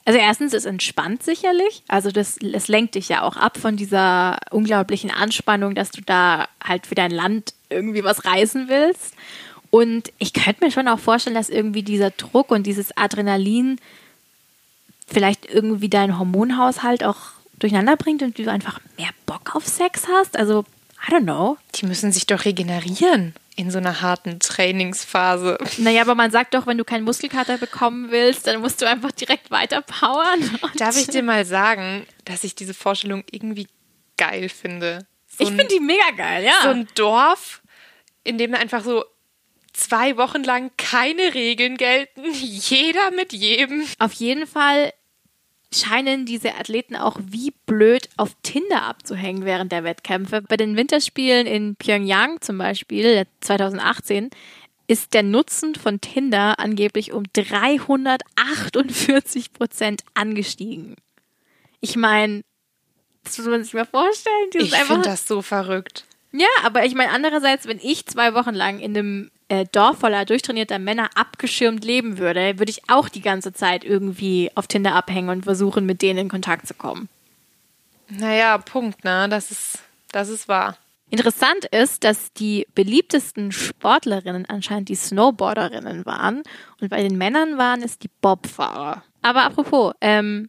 also 0.05 0.19
erstens, 0.19 0.53
es 0.53 0.67
entspannt 0.67 1.23
sicherlich, 1.23 1.83
also 1.89 2.13
das, 2.13 2.39
es 2.39 2.69
lenkt 2.69 2.95
dich 2.95 3.09
ja 3.09 3.23
auch 3.23 3.37
ab 3.37 3.59
von 3.59 3.77
dieser 3.77 4.39
unglaublichen 4.51 5.11
Anspannung, 5.11 5.75
dass 5.75 5.91
du 5.91 6.01
da 6.01 6.49
halt 6.63 6.87
für 6.87 6.95
dein 6.95 7.11
Land 7.11 7.55
irgendwie 7.71 8.05
was 8.05 8.25
reißen 8.25 8.69
willst. 8.69 9.15
Und 9.71 10.13
ich 10.19 10.33
könnte 10.33 10.65
mir 10.65 10.71
schon 10.71 10.89
auch 10.89 11.01
vorstellen, 11.01 11.35
dass 11.35 11.49
irgendwie 11.49 11.83
dieser 11.83 12.11
Druck 12.11 12.51
und 12.51 12.67
dieses 12.67 12.97
Adrenalin 12.97 13.81
vielleicht 15.07 15.47
irgendwie 15.47 15.89
deinen 15.89 16.19
Hormonhaushalt 16.19 17.05
auch 17.05 17.19
durcheinander 17.59 17.97
bringt 17.97 18.23
und 18.23 18.39
du 18.39 18.51
einfach 18.51 18.81
mehr 18.99 19.11
Bock 19.25 19.55
auf 19.55 19.67
Sex 19.67 20.07
hast. 20.09 20.39
Also, 20.39 20.65
I 21.07 21.13
don't 21.13 21.23
know. 21.23 21.57
Die 21.75 21.87
müssen 21.87 22.13
sich 22.13 22.27
doch 22.27 22.45
regenerieren 22.45 23.35
in 23.57 23.71
so 23.71 23.79
einer 23.79 24.03
harten 24.03 24.39
Trainingsphase. 24.39 25.57
Naja, 25.79 26.03
aber 26.03 26.15
man 26.15 26.31
sagt 26.31 26.53
doch, 26.55 26.67
wenn 26.67 26.77
du 26.77 26.85
keinen 26.85 27.05
Muskelkater 27.05 27.57
bekommen 27.57 28.11
willst, 28.11 28.47
dann 28.47 28.61
musst 28.61 28.83
du 28.83 28.87
einfach 28.87 29.13
direkt 29.13 29.51
weiter 29.51 29.81
powern. 29.81 30.59
Darf 30.77 30.97
ich 30.99 31.07
dir 31.07 31.23
mal 31.23 31.47
sagen, 31.47 32.07
dass 32.27 32.45
ich 32.45 32.55
diese 32.55 32.75
Vorstellung 32.75 33.25
irgendwie 33.31 33.67
geil 34.19 34.51
finde? 34.51 35.07
So 35.27 35.45
ich 35.45 35.49
finde 35.49 35.69
die 35.69 35.81
mega 35.81 36.11
geil, 36.17 36.45
ja. 36.45 36.53
So 36.63 36.69
ein 36.69 36.89
Dorf, 36.95 37.63
in 38.25 38.37
dem 38.37 38.55
einfach 38.55 38.85
so 38.85 39.05
zwei 39.77 40.17
Wochen 40.17 40.43
lang 40.43 40.73
keine 40.77 41.35
Regeln 41.35 41.77
gelten, 41.77 42.25
jeder 42.33 43.11
mit 43.11 43.33
jedem. 43.33 43.85
Auf 43.99 44.13
jeden 44.15 44.47
Fall 44.47 44.93
scheinen 45.73 46.27
diese 46.27 46.55
Athleten 46.55 46.95
auch 46.97 47.19
wie 47.21 47.53
blöd 47.67 48.09
auf 48.17 48.37
Tinder 48.43 48.85
abzuhängen 48.85 49.45
während 49.45 49.73
der 49.73 49.85
Wettkämpfe. 49.85 50.41
Bei 50.43 50.57
den 50.57 50.77
Winterspielen 50.77 51.47
in 51.47 51.77
Pyongyang 51.77 52.41
zum 52.41 52.59
Beispiel 52.59 53.27
2018 53.41 54.31
ist 54.89 55.15
der 55.15 55.25
Nutzen 55.25 55.75
von 55.75 56.01
Tinder 56.01 56.59
angeblich 56.59 57.13
um 57.13 57.25
348 57.33 59.53
Prozent 59.53 60.05
angestiegen. 60.15 60.95
Ich 61.81 61.97
meine, 61.97 62.43
das 63.25 63.39
muss 63.39 63.49
man 63.49 63.65
sich 63.65 63.75
mal 63.75 63.87
vorstellen. 63.87 64.51
ich 64.55 64.73
finde 64.73 65.03
das 65.03 65.27
so 65.27 65.43
verrückt. 65.43 66.05
Ja, 66.33 66.47
aber 66.65 66.85
ich 66.85 66.95
meine, 66.95 67.11
andererseits, 67.11 67.67
wenn 67.67 67.81
ich 67.83 68.07
zwei 68.07 68.35
Wochen 68.35 68.55
lang 68.55 68.79
in 68.79 68.97
einem 68.97 69.33
äh, 69.49 69.65
Dorf 69.71 69.99
voller 69.99 70.25
durchtrainierter 70.25 70.79
Männer 70.79 71.11
abgeschirmt 71.15 71.85
leben 71.85 72.19
würde, 72.19 72.59
würde 72.59 72.71
ich 72.71 72.89
auch 72.89 73.09
die 73.09 73.21
ganze 73.21 73.53
Zeit 73.53 73.85
irgendwie 73.85 74.51
auf 74.55 74.67
Tinder 74.67 74.95
abhängen 74.95 75.29
und 75.29 75.45
versuchen, 75.45 75.87
mit 75.87 76.03
denen 76.03 76.19
in 76.19 76.29
Kontakt 76.29 76.67
zu 76.67 76.75
kommen. 76.75 77.09
Naja, 78.09 78.59
Punkt, 78.59 79.05
ne? 79.05 79.29
Das 79.29 79.51
ist, 79.51 79.79
das 80.13 80.29
ist 80.29 80.49
wahr. 80.49 80.77
Interessant 81.09 81.67
ist, 81.67 82.03
dass 82.03 82.33
die 82.33 82.67
beliebtesten 82.75 83.53
Sportlerinnen 83.53 84.47
anscheinend 84.47 84.89
die 84.89 84.97
Snowboarderinnen 84.97 86.05
waren 86.05 86.43
und 86.81 86.89
bei 86.89 87.03
den 87.03 87.17
Männern 87.17 87.59
waren 87.59 87.83
es 87.83 87.99
die 87.99 88.11
Bobfahrer. 88.21 89.05
Aber 89.23 89.45
apropos, 89.45 89.95
ähm, 90.01 90.49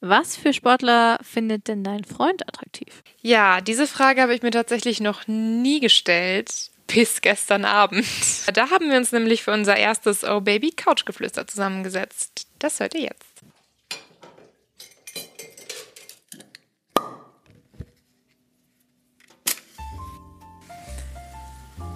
was 0.00 0.36
für 0.36 0.52
Sportler 0.52 1.18
findet 1.22 1.66
denn 1.66 1.82
dein 1.82 2.04
Freund 2.04 2.46
attraktiv? 2.46 3.02
Ja, 3.20 3.60
diese 3.60 3.88
Frage 3.88 4.22
habe 4.22 4.34
ich 4.34 4.42
mir 4.42 4.52
tatsächlich 4.52 5.00
noch 5.00 5.26
nie 5.26 5.80
gestellt 5.80 6.70
bis 6.86 7.20
gestern 7.20 7.64
Abend. 7.64 8.06
Da 8.54 8.70
haben 8.70 8.90
wir 8.90 8.96
uns 8.96 9.12
nämlich 9.12 9.42
für 9.42 9.52
unser 9.52 9.76
erstes 9.76 10.24
Oh 10.24 10.40
Baby 10.40 10.70
Couchgeflüster 10.70 11.46
zusammengesetzt. 11.46 12.46
Das 12.58 12.80
hört 12.80 12.94
ihr 12.94 13.02
jetzt. 13.02 13.36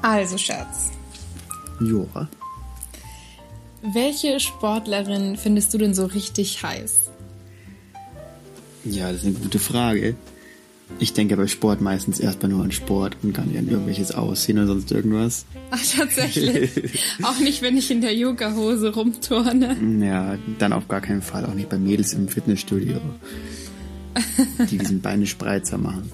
Also, 0.02 0.38
Schatz. 0.38 0.90
Jora. 1.80 2.28
Welche 3.82 4.40
Sportlerin 4.40 5.36
findest 5.36 5.72
du 5.72 5.78
denn 5.78 5.94
so 5.94 6.06
richtig 6.06 6.62
heiß? 6.62 7.10
Ja, 8.84 9.12
das 9.12 9.22
ist 9.22 9.26
eine 9.26 9.34
gute 9.34 9.58
Frage. 9.58 10.16
Ich 10.98 11.14
denke 11.14 11.36
bei 11.36 11.46
Sport 11.46 11.80
meistens 11.80 12.20
erstmal 12.20 12.50
nur 12.50 12.62
an 12.62 12.72
Sport 12.72 13.16
und 13.22 13.32
gar 13.32 13.46
nicht 13.46 13.58
an 13.58 13.68
irgendwelches 13.68 14.12
Aussehen 14.12 14.58
oder 14.58 14.66
sonst 14.66 14.92
irgendwas. 14.92 15.46
Ach, 15.70 15.82
tatsächlich. 15.96 17.00
auch 17.22 17.38
nicht, 17.38 17.62
wenn 17.62 17.76
ich 17.76 17.90
in 17.90 18.02
der 18.02 18.14
Yoga-Hose 18.14 18.94
rumturne. 18.94 19.76
Ja, 20.04 20.36
dann 20.58 20.72
auf 20.72 20.88
gar 20.88 21.00
keinen 21.00 21.22
Fall. 21.22 21.46
Auch 21.46 21.54
nicht 21.54 21.70
bei 21.70 21.78
Mädels 21.78 22.12
im 22.12 22.28
Fitnessstudio. 22.28 23.00
die 24.70 24.78
diesen 24.78 25.00
Beinespreizer 25.00 25.78
machen. 25.78 26.10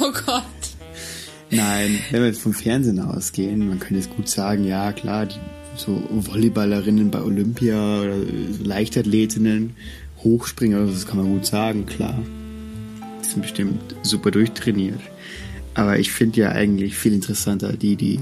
Oh 0.00 0.12
Gott. 0.26 0.44
Nein, 1.50 1.98
wenn 2.10 2.20
wir 2.20 2.28
jetzt 2.28 2.40
vom 2.40 2.54
Fernsehen 2.54 3.00
ausgehen, 3.00 3.68
man 3.68 3.78
könnte 3.78 3.96
jetzt 3.96 4.14
gut 4.14 4.28
sagen, 4.28 4.64
ja 4.64 4.92
klar, 4.92 5.26
die 5.26 5.38
so 5.76 6.02
Volleyballerinnen 6.10 7.10
bei 7.10 7.20
Olympia 7.22 8.02
oder 8.02 8.16
so 8.16 8.62
Leichtathletinnen, 8.62 9.74
Hochspringer, 10.22 10.86
das 10.86 11.06
kann 11.06 11.18
man 11.18 11.26
gut 11.26 11.46
sagen, 11.46 11.86
klar 11.86 12.18
sind 13.32 13.42
bestimmt 13.42 13.94
super 14.02 14.30
durchtrainiert. 14.30 15.00
Aber 15.74 15.98
ich 15.98 16.12
finde 16.12 16.40
ja 16.40 16.48
eigentlich 16.50 16.94
viel 16.96 17.12
interessanter 17.12 17.72
die, 17.72 17.96
die 17.96 18.20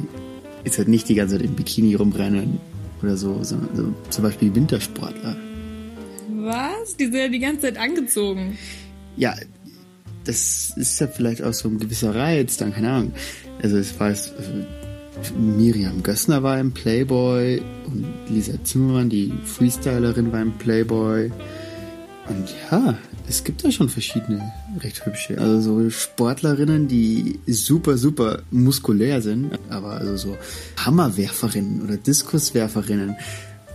jetzt 0.64 0.78
halt 0.78 0.88
nicht 0.88 1.08
die 1.08 1.14
ganze 1.14 1.36
Zeit 1.36 1.44
im 1.44 1.54
Bikini 1.54 1.94
rumrennen 1.94 2.60
oder 3.02 3.16
so, 3.16 3.42
sondern 3.42 3.76
so, 3.76 3.94
zum 4.10 4.24
Beispiel 4.24 4.54
Wintersportler. 4.54 5.36
Was? 6.42 6.96
Die 6.96 7.04
sind 7.04 7.16
ja 7.16 7.28
die 7.28 7.38
ganze 7.38 7.62
Zeit 7.62 7.78
angezogen. 7.78 8.56
Ja, 9.16 9.34
das 10.24 10.72
ist 10.76 11.00
ja 11.00 11.06
vielleicht 11.06 11.42
auch 11.42 11.52
so 11.52 11.68
ein 11.68 11.78
gewisser 11.78 12.14
Reiz, 12.14 12.56
dann 12.56 12.72
keine 12.72 12.90
Ahnung. 12.90 13.12
Also 13.62 13.78
es 13.78 13.98
war 13.98 14.10
es, 14.10 14.32
also 14.36 14.50
Miriam 15.38 16.02
Gössner 16.02 16.42
war 16.42 16.58
im 16.58 16.72
Playboy 16.72 17.60
und 17.86 18.06
Lisa 18.28 18.52
Zimmermann, 18.64 19.10
die 19.10 19.32
Freestylerin, 19.44 20.32
war 20.32 20.42
im 20.42 20.52
Playboy. 20.52 21.30
Und 22.30 22.54
ja, 22.70 22.96
es 23.28 23.42
gibt 23.42 23.64
da 23.64 23.72
schon 23.72 23.88
verschiedene 23.88 24.52
recht 24.78 25.04
hübsche. 25.04 25.36
Also 25.36 25.60
so 25.60 25.90
Sportlerinnen, 25.90 26.86
die 26.86 27.40
super, 27.48 27.98
super 27.98 28.42
muskulär 28.52 29.20
sind, 29.20 29.58
aber 29.68 29.94
also 29.94 30.16
so 30.16 30.38
Hammerwerferinnen 30.76 31.82
oder 31.82 31.96
Diskuswerferinnen, 31.96 33.16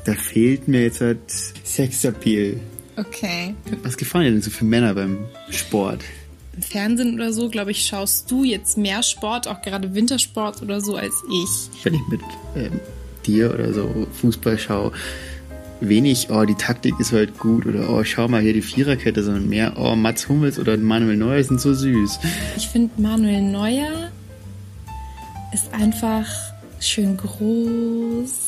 da 0.05 0.13
fehlt 0.13 0.69
mir 0.69 0.83
jetzt 0.83 1.01
halt 1.01 1.19
Sexappeal. 1.65 2.62
Okay. 2.95 3.53
Was 3.83 3.97
gefallen 3.97 4.25
dir 4.25 4.31
denn 4.31 4.41
so 4.41 4.51
für 4.51 4.63
Männer 4.63 4.93
beim 4.93 5.17
Sport? 5.50 6.01
Im 6.55 6.62
Fernsehen 6.62 7.15
oder 7.15 7.33
so, 7.33 7.50
glaube 7.50 7.71
ich, 7.71 7.85
schaust 7.85 8.31
du 8.31 8.45
jetzt 8.45 8.77
mehr 8.77 9.03
Sport, 9.03 9.50
auch 9.50 9.62
gerade 9.62 9.93
Wintersport 9.93 10.62
oder 10.62 10.79
so, 10.79 10.95
als 10.95 11.13
ich. 11.29 11.83
Wenn 11.83 11.95
ich 11.95 12.07
mit 12.09 12.21
ähm, 12.55 12.79
dir 13.25 13.53
oder 13.53 13.74
so 13.74 14.07
Fußball 14.21 14.57
schaue, 14.57 14.93
wenig, 15.82 16.29
oh, 16.29 16.46
die 16.46 16.55
Taktik 16.55 17.00
ist 17.00 17.12
halt 17.12 17.38
gut 17.38 17.65
oder 17.65 17.89
oh, 17.89 18.03
schau 18.03 18.27
mal 18.27 18.41
hier 18.41 18.53
die 18.53 18.62
Viererkette, 18.62 19.24
sondern 19.24 19.50
mehr, 19.50 19.74
oh, 19.77 19.96
Mats 19.96 20.29
Hummels 20.29 20.60
oder 20.60 20.77
Manuel 20.77 21.17
Neuer 21.17 21.44
sind 21.44 21.60
so 21.62 21.74
süß. 21.74 22.20
Ich 22.58 22.67
finde 22.67 23.01
Manuel 23.01 23.41
Neuer 23.41 24.12
ist 25.53 25.74
einfach 25.74 26.27
schön 26.79 27.17
groß, 27.17 28.48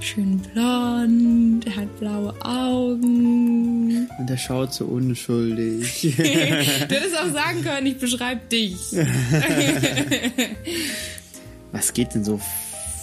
schön 0.00 0.38
blond, 0.38 1.66
er 1.66 1.76
hat 1.76 2.00
blaue 2.00 2.34
Augen. 2.44 4.08
Und 4.18 4.30
er 4.30 4.38
schaut 4.38 4.72
so 4.72 4.84
unschuldig. 4.86 6.00
du 6.16 6.22
hättest 6.22 7.16
auch 7.16 7.32
sagen 7.32 7.62
können, 7.62 7.86
ich 7.86 7.98
beschreibe 7.98 8.40
dich. 8.50 8.76
Was 11.72 11.92
geht 11.92 12.14
denn 12.14 12.24
so 12.24 12.40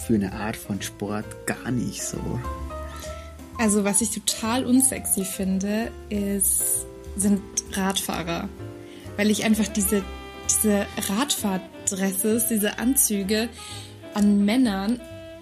für 0.06 0.14
eine 0.14 0.32
Art 0.32 0.56
von 0.56 0.80
Sport 0.80 1.24
gar 1.46 1.70
nicht 1.70 2.02
so? 2.02 2.18
Also 3.60 3.84
was 3.84 4.00
ich 4.00 4.10
total 4.10 4.64
unsexy 4.64 5.22
finde, 5.22 5.90
ist, 6.08 6.86
sind 7.14 7.42
Radfahrer. 7.74 8.48
Weil 9.18 9.30
ich 9.30 9.44
einfach 9.44 9.68
diese, 9.68 10.02
diese 10.48 10.86
Radfahrdresses, 11.10 12.48
diese 12.48 12.78
Anzüge 12.78 13.50
an 14.14 14.46
Männern 14.46 14.98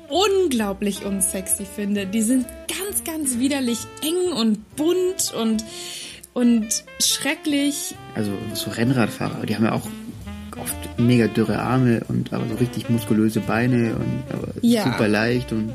unglaublich 0.08 1.04
unsexy 1.04 1.64
finde. 1.64 2.06
Die 2.06 2.22
sind 2.22 2.46
ganz, 2.66 3.04
ganz 3.04 3.38
widerlich 3.38 3.78
eng 4.02 4.32
und 4.32 4.74
bunt 4.74 5.32
und 5.32 5.64
und 6.34 6.84
schrecklich. 7.00 7.94
Also 8.16 8.32
so 8.54 8.70
Rennradfahrer, 8.70 9.46
die 9.46 9.54
haben 9.54 9.64
ja 9.64 9.72
auch 9.72 9.86
oft 10.60 10.98
mega 10.98 11.28
dürre 11.28 11.60
Arme 11.60 12.02
und 12.08 12.32
aber 12.32 12.48
so 12.48 12.56
richtig 12.56 12.90
muskulöse 12.90 13.38
Beine 13.40 13.94
und 13.94 14.24
Ja. 14.62 14.84
super 14.84 15.06
leicht 15.06 15.52
und 15.52 15.72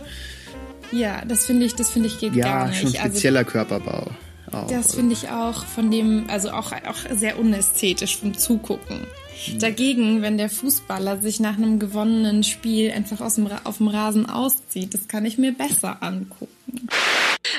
Ja, 0.93 1.25
das 1.25 1.45
finde 1.45 1.65
ich, 1.65 1.75
das 1.75 1.89
finde 1.89 2.07
ich 2.07 2.19
geht 2.19 2.35
ja, 2.35 2.45
gar 2.45 2.67
nicht. 2.67 2.77
schon 2.77 2.87
Also 2.87 2.99
spezieller 2.99 3.43
Körperbau. 3.43 4.11
Auch. 4.51 4.67
Das 4.67 4.93
finde 4.93 5.13
ich 5.13 5.29
auch 5.29 5.65
von 5.65 5.89
dem, 5.89 6.25
also 6.29 6.51
auch, 6.51 6.71
auch 6.71 7.09
sehr 7.11 7.39
unästhetisch 7.39 8.17
vom 8.17 8.37
Zugucken. 8.37 9.07
Dagegen, 9.57 10.21
wenn 10.21 10.37
der 10.37 10.49
Fußballer 10.49 11.19
sich 11.19 11.39
nach 11.39 11.57
einem 11.57 11.79
gewonnenen 11.79 12.43
Spiel 12.43 12.91
einfach 12.91 13.19
aus 13.19 13.35
dem, 13.35 13.49
auf 13.63 13.77
dem 13.77 13.87
Rasen 13.87 14.29
auszieht, 14.29 14.93
das 14.93 15.07
kann 15.07 15.25
ich 15.25 15.39
mir 15.39 15.53
besser 15.53 16.03
angucken. 16.03 16.87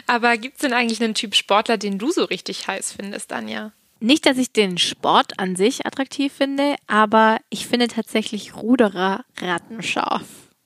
Aber 0.07 0.37
gibt 0.37 0.57
es 0.57 0.61
denn 0.61 0.73
eigentlich 0.73 1.03
einen 1.03 1.14
Typ 1.14 1.35
Sportler, 1.35 1.76
den 1.76 1.99
du 1.99 2.12
so 2.12 2.25
richtig 2.25 2.69
heiß 2.69 2.93
findest, 2.93 3.33
Anja? 3.33 3.73
Nicht, 3.99 4.26
dass 4.26 4.38
ich 4.38 4.53
den 4.53 4.79
Sport 4.79 5.38
an 5.38 5.57
sich 5.57 5.87
attraktiv 5.87 6.33
finde, 6.33 6.76
aber 6.87 7.38
ich 7.50 7.67
finde 7.67 7.88
tatsächlich 7.88 8.55
Ruderer 8.55 9.25
rattenscharf. 9.41 10.25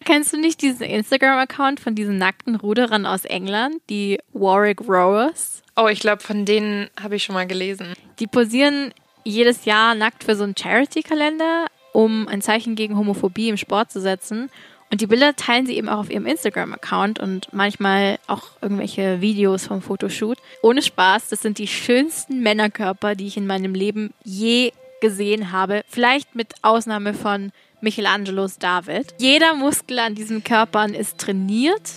Kennst 0.09 0.33
du 0.33 0.39
nicht 0.39 0.63
diesen 0.63 0.87
Instagram-Account 0.87 1.81
von 1.81 1.95
diesen 1.95 2.17
nackten 2.17 2.57
Ruderern 2.57 3.05
aus 3.05 3.27
England, 3.27 3.83
die 3.91 4.19
Warwick 4.33 4.81
Rowers? 4.89 5.63
Oh, 5.77 5.87
ich 5.89 6.01
glaube, 6.01 6.23
von 6.23 6.47
denen 6.47 6.89
habe 6.99 7.17
ich 7.17 7.25
schon 7.25 7.35
mal 7.35 7.47
gelesen. 7.47 7.93
Die 8.19 8.27
posieren 8.27 8.95
jedes 9.25 9.67
Jahr 9.67 9.95
nackt 9.95 10.25
für 10.25 10.35
so 10.35 10.45
einen 10.45 10.57
Charity-Kalender, 10.57 11.67
um 11.93 12.27
ein 12.27 12.41
Zeichen 12.41 12.75
gegen 12.75 12.97
Homophobie 12.97 13.51
im 13.51 13.59
Sport 13.59 13.93
zu 13.93 14.01
setzen. 14.01 14.49
Und 14.91 15.03
die 15.03 15.07
Bilder 15.07 15.37
teilen 15.37 15.67
sie 15.67 15.77
eben 15.77 15.91
auch 15.91 15.99
auf 15.99 16.11
ihrem 16.11 16.25
Instagram-Account 16.25 17.19
und 17.19 17.53
manchmal 17.53 18.19
auch 18.29 18.45
irgendwelche 18.63 19.21
Videos 19.21 19.67
vom 19.67 19.83
Fotoshoot. 19.83 20.39
Ohne 20.63 20.81
Spaß, 20.81 21.29
das 21.29 21.43
sind 21.43 21.59
die 21.59 21.69
schönsten 21.69 22.41
Männerkörper, 22.41 23.15
die 23.15 23.27
ich 23.27 23.37
in 23.37 23.47
meinem 23.47 23.75
Leben 23.75 24.15
je 24.25 24.73
gesehen 25.03 25.53
habe. 25.53 25.83
Vielleicht 25.87 26.35
mit 26.35 26.55
Ausnahme 26.63 27.13
von 27.13 27.53
Michelangelos 27.81 28.59
David. 28.59 29.15
Jeder 29.19 29.55
Muskel 29.55 29.99
an 29.99 30.15
diesen 30.15 30.43
Körpern 30.45 30.95
ist 30.95 31.19
trainiert. 31.19 31.93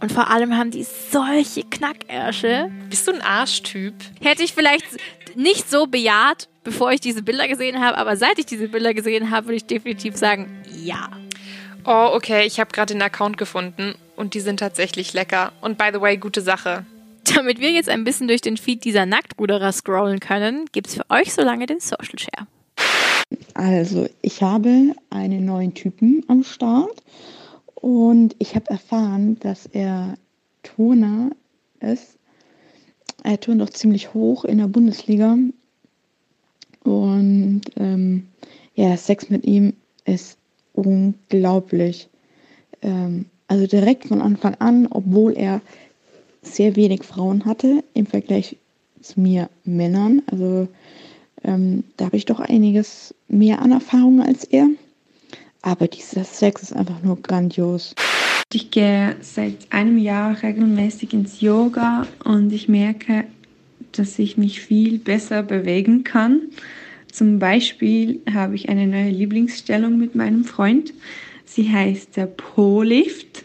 Und 0.00 0.12
vor 0.12 0.30
allem 0.30 0.56
haben 0.56 0.70
die 0.70 0.84
solche 0.84 1.64
Knackärsche. 1.64 2.70
Bist 2.88 3.08
du 3.08 3.12
ein 3.12 3.20
Arschtyp? 3.20 3.94
Hätte 4.20 4.44
ich 4.44 4.52
vielleicht 4.52 4.86
nicht 5.34 5.68
so 5.68 5.86
bejaht, 5.86 6.48
bevor 6.62 6.92
ich 6.92 7.00
diese 7.00 7.22
Bilder 7.22 7.48
gesehen 7.48 7.80
habe, 7.80 7.98
aber 7.98 8.16
seit 8.16 8.38
ich 8.38 8.46
diese 8.46 8.68
Bilder 8.68 8.94
gesehen 8.94 9.30
habe, 9.30 9.46
würde 9.46 9.56
ich 9.56 9.66
definitiv 9.66 10.16
sagen, 10.16 10.62
ja. 10.84 11.10
Oh, 11.84 12.10
okay, 12.12 12.46
ich 12.46 12.60
habe 12.60 12.70
gerade 12.70 12.94
den 12.94 13.02
Account 13.02 13.38
gefunden 13.38 13.94
und 14.14 14.34
die 14.34 14.40
sind 14.40 14.60
tatsächlich 14.60 15.14
lecker. 15.14 15.52
Und 15.60 15.78
by 15.78 15.90
the 15.92 16.00
way, 16.00 16.16
gute 16.16 16.42
Sache. 16.42 16.84
Damit 17.34 17.60
wir 17.60 17.70
jetzt 17.70 17.88
ein 17.88 18.04
bisschen 18.04 18.28
durch 18.28 18.40
den 18.40 18.56
Feed 18.56 18.84
dieser 18.84 19.06
Nacktruderer 19.06 19.72
scrollen 19.72 20.20
können, 20.20 20.66
gibt's 20.72 20.94
für 20.94 21.08
euch 21.08 21.32
so 21.32 21.42
lange 21.42 21.66
den 21.66 21.80
Social 21.80 22.18
Share. 22.18 22.46
Also, 23.54 24.06
ich 24.22 24.42
habe 24.42 24.94
einen 25.10 25.44
neuen 25.44 25.74
Typen 25.74 26.24
am 26.28 26.42
Start 26.42 27.02
und 27.74 28.34
ich 28.38 28.54
habe 28.54 28.70
erfahren, 28.70 29.38
dass 29.40 29.66
er 29.66 30.14
Turner 30.62 31.30
ist. 31.80 32.16
Er 33.24 33.38
turnt 33.40 33.62
auch 33.62 33.70
ziemlich 33.70 34.14
hoch 34.14 34.44
in 34.44 34.58
der 34.58 34.68
Bundesliga. 34.68 35.36
Und 36.84 37.62
ähm, 37.76 38.26
ja, 38.74 38.96
Sex 38.96 39.28
mit 39.28 39.44
ihm 39.44 39.74
ist 40.04 40.38
unglaublich. 40.72 42.08
Ähm, 42.82 43.26
also 43.48 43.66
direkt 43.66 44.06
von 44.06 44.22
Anfang 44.22 44.54
an, 44.56 44.86
obwohl 44.90 45.36
er 45.36 45.60
sehr 46.42 46.76
wenig 46.76 47.02
Frauen 47.02 47.44
hatte 47.44 47.82
im 47.94 48.06
Vergleich 48.06 48.56
zu 49.00 49.20
mir 49.20 49.50
Männern. 49.64 50.22
Also 50.26 50.68
ähm, 51.44 51.84
da 51.96 52.06
habe 52.06 52.16
ich 52.16 52.24
doch 52.24 52.40
einiges 52.40 53.14
mehr 53.28 53.62
an 53.62 53.72
Erfahrung 53.72 54.20
als 54.20 54.44
er. 54.44 54.68
Aber 55.62 55.88
dieser 55.88 56.24
Sex 56.24 56.62
ist 56.62 56.72
einfach 56.72 57.02
nur 57.02 57.20
grandios. 57.20 57.94
Ich 58.52 58.70
gehe 58.70 59.16
seit 59.20 59.70
einem 59.70 59.98
Jahr 59.98 60.42
regelmäßig 60.42 61.12
ins 61.12 61.40
Yoga 61.40 62.06
und 62.24 62.52
ich 62.52 62.68
merke, 62.68 63.24
dass 63.92 64.18
ich 64.18 64.36
mich 64.38 64.60
viel 64.60 64.98
besser 64.98 65.42
bewegen 65.42 66.04
kann. 66.04 66.40
Zum 67.12 67.38
Beispiel 67.38 68.20
habe 68.32 68.54
ich 68.54 68.68
eine 68.68 68.86
neue 68.86 69.10
Lieblingsstellung 69.10 69.98
mit 69.98 70.14
meinem 70.14 70.44
Freund. 70.44 70.94
Sie 71.44 71.70
heißt 71.70 72.16
der 72.16 72.26
Po-Lift. 72.26 73.44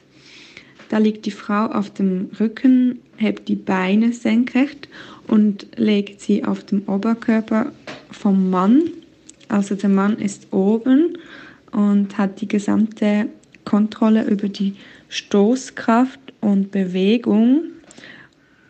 Da 0.90 1.00
liegt 1.00 1.26
die 1.26 1.32
Frau 1.32 1.66
auf 1.66 1.90
dem 1.90 2.30
Rücken, 2.40 3.00
hebt 3.18 3.48
die 3.50 3.56
Beine 3.56 4.14
senkrecht 4.14 4.88
und 5.28 5.68
legt 5.76 6.22
sie 6.22 6.44
auf 6.44 6.64
dem 6.64 6.84
Oberkörper 6.88 7.72
vom 8.12 8.50
Mann. 8.50 8.84
Also 9.50 9.76
der 9.76 9.90
Mann 9.90 10.18
ist 10.18 10.52
oben 10.52 11.18
und 11.72 12.18
hat 12.18 12.42
die 12.42 12.48
gesamte 12.48 13.28
Kontrolle 13.66 14.24
über 14.24 14.50
die 14.50 14.76
Stoßkraft 15.10 16.20
und 16.42 16.72
Bewegung. 16.72 17.66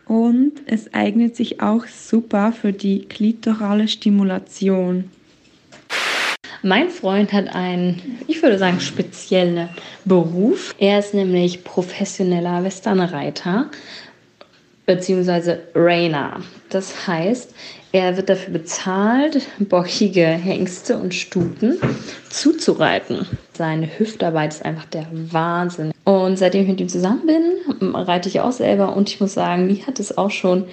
Und 0.06 0.52
es 0.66 0.92
eignet 0.92 1.34
sich 1.34 1.62
auch 1.62 1.86
super 1.86 2.52
für 2.52 2.72
die 2.72 3.06
klitorale 3.06 3.88
Stimulation. 3.88 5.04
Mein 6.62 6.88
Freund 6.88 7.32
hat 7.34 7.54
einen, 7.54 8.00
ich 8.26 8.42
würde 8.42 8.58
sagen, 8.58 8.80
speziellen 8.80 9.68
Beruf. 10.06 10.74
Er 10.78 10.98
ist 10.98 11.12
nämlich 11.12 11.62
professioneller 11.62 12.64
Westernreiter 12.64 13.70
beziehungsweise 14.86 15.60
Rainer. 15.74 16.40
Das 16.70 17.06
heißt, 17.06 17.54
er 17.92 18.16
wird 18.16 18.28
dafür 18.28 18.52
bezahlt, 18.52 19.46
bockige 19.58 20.26
Hengste 20.26 20.98
und 20.98 21.14
Stuten 21.14 21.78
zuzureiten. 22.28 23.26
Seine 23.56 23.86
Hüftarbeit 23.98 24.54
ist 24.54 24.64
einfach 24.64 24.86
der 24.86 25.06
Wahnsinn. 25.12 25.92
Und 26.04 26.38
seitdem 26.38 26.62
ich 26.62 26.68
mit 26.68 26.80
ihm 26.80 26.88
zusammen 26.88 27.26
bin, 27.26 27.94
reite 27.94 28.28
ich 28.28 28.40
auch 28.40 28.52
selber 28.52 28.96
und 28.96 29.08
ich 29.08 29.20
muss 29.20 29.34
sagen, 29.34 29.66
mir 29.66 29.86
hat 29.86 30.00
es 30.00 30.18
auch 30.18 30.30
schon 30.30 30.64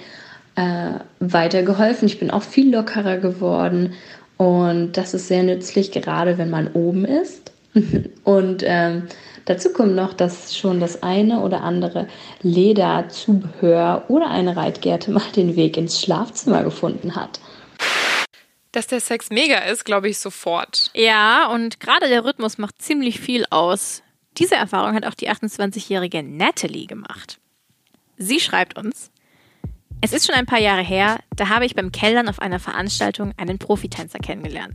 äh, 0.56 0.94
weitergeholfen. 1.20 2.06
Ich 2.08 2.18
bin 2.18 2.30
auch 2.30 2.42
viel 2.42 2.74
lockerer 2.74 3.18
geworden 3.18 3.94
und 4.36 4.96
das 4.96 5.14
ist 5.14 5.28
sehr 5.28 5.44
nützlich, 5.44 5.92
gerade 5.92 6.38
wenn 6.38 6.50
man 6.50 6.68
oben 6.72 7.04
ist. 7.04 7.52
und 8.24 8.62
ähm, 8.66 9.04
dazu 9.44 9.72
kommt 9.72 9.94
noch, 9.94 10.14
dass 10.14 10.56
schon 10.56 10.80
das 10.80 11.02
eine 11.02 11.40
oder 11.40 11.62
andere 11.62 12.08
Lederzubehör 12.42 14.04
oder 14.08 14.30
eine 14.30 14.56
Reitgerte 14.56 15.10
mal 15.10 15.22
den 15.34 15.56
Weg 15.56 15.76
ins 15.76 16.00
Schlafzimmer 16.00 16.62
gefunden 16.62 17.16
hat. 17.16 17.40
Dass 18.72 18.86
der 18.86 19.00
Sex 19.00 19.28
mega 19.30 19.58
ist, 19.58 19.84
glaube 19.84 20.08
ich 20.08 20.18
sofort. 20.18 20.90
Ja, 20.94 21.48
und 21.52 21.78
gerade 21.78 22.08
der 22.08 22.24
Rhythmus 22.24 22.56
macht 22.56 22.80
ziemlich 22.80 23.20
viel 23.20 23.44
aus. 23.50 24.02
Diese 24.38 24.54
Erfahrung 24.54 24.94
hat 24.94 25.04
auch 25.04 25.14
die 25.14 25.30
28-jährige 25.30 26.22
Natalie 26.22 26.86
gemacht. 26.86 27.38
Sie 28.16 28.40
schreibt 28.40 28.78
uns, 28.78 29.10
es 30.00 30.12
ist 30.12 30.26
schon 30.26 30.34
ein 30.34 30.46
paar 30.46 30.58
Jahre 30.58 30.82
her, 30.82 31.20
da 31.36 31.48
habe 31.48 31.66
ich 31.66 31.74
beim 31.74 31.92
Kellern 31.92 32.28
auf 32.28 32.40
einer 32.40 32.58
Veranstaltung 32.58 33.32
einen 33.36 33.58
Profitänzer 33.58 34.18
kennengelernt. 34.18 34.74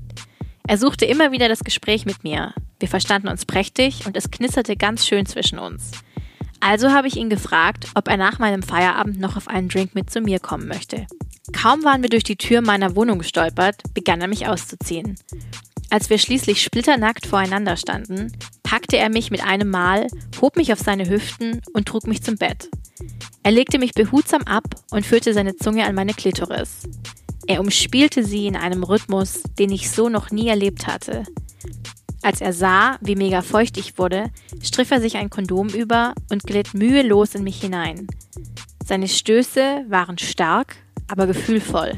Er 0.67 0.77
suchte 0.77 1.05
immer 1.05 1.31
wieder 1.31 1.47
das 1.47 1.63
Gespräch 1.63 2.05
mit 2.05 2.25
mir. 2.25 2.53
Wir 2.79 2.89
verstanden 2.89 3.29
uns 3.29 3.45
prächtig 3.45 4.05
und 4.05 4.17
es 4.17 4.29
knisterte 4.29 4.75
ganz 4.75 5.07
schön 5.07 5.25
zwischen 5.25 5.59
uns. 5.59 5.91
Also 6.59 6.91
habe 6.91 7.07
ich 7.07 7.15
ihn 7.15 7.29
gefragt, 7.29 7.87
ob 7.95 8.09
er 8.09 8.17
nach 8.17 8.37
meinem 8.37 8.61
Feierabend 8.61 9.17
noch 9.17 9.37
auf 9.37 9.47
einen 9.47 9.69
Drink 9.69 9.95
mit 9.95 10.09
zu 10.09 10.19
mir 10.19 10.39
kommen 10.39 10.67
möchte. 10.67 11.07
Kaum 11.53 11.85
waren 11.85 12.01
wir 12.01 12.09
durch 12.09 12.25
die 12.25 12.35
Tür 12.35 12.59
meiner 12.61 12.97
Wohnung 12.97 13.19
gestolpert, 13.19 13.81
begann 13.93 14.19
er 14.19 14.27
mich 14.27 14.47
auszuziehen. 14.47 15.15
Als 15.89 16.09
wir 16.09 16.17
schließlich 16.17 16.61
splitternackt 16.61 17.25
voreinander 17.25 17.77
standen, 17.77 18.33
packte 18.63 18.97
er 18.97 19.09
mich 19.09 19.31
mit 19.31 19.41
einem 19.45 19.69
Mal, 19.69 20.07
hob 20.41 20.57
mich 20.57 20.73
auf 20.73 20.79
seine 20.79 21.07
Hüften 21.09 21.61
und 21.71 21.87
trug 21.87 22.07
mich 22.07 22.21
zum 22.21 22.35
Bett. 22.35 22.69
Er 23.43 23.51
legte 23.51 23.79
mich 23.79 23.93
behutsam 23.93 24.41
ab 24.41 24.65
und 24.91 25.05
führte 25.05 25.33
seine 25.33 25.55
Zunge 25.55 25.85
an 25.85 25.95
meine 25.95 26.13
Klitoris. 26.13 26.83
Er 27.47 27.61
umspielte 27.61 28.25
sie 28.25 28.45
in 28.45 28.57
einem 28.57 28.83
Rhythmus, 28.83 29.41
den 29.57 29.71
ich 29.71 29.89
so 29.89 30.09
noch 30.09 30.31
nie 30.31 30.49
erlebt 30.49 30.85
hatte. 30.85 31.23
Als 32.21 32.41
er 32.41 32.51
sah, 32.51 32.97
wie 32.99 33.15
mega 33.15 33.41
feucht 33.41 33.77
ich 33.77 33.97
wurde, 33.97 34.31
striff 34.61 34.91
er 34.91 34.99
sich 34.99 35.15
ein 35.15 35.29
Kondom 35.29 35.69
über 35.69 36.13
und 36.29 36.43
glitt 36.43 36.73
mühelos 36.73 37.35
in 37.35 37.43
mich 37.43 37.61
hinein. 37.61 38.07
Seine 38.85 39.07
Stöße 39.07 39.85
waren 39.87 40.17
stark, 40.17 40.75
aber 41.07 41.25
gefühlvoll. 41.25 41.97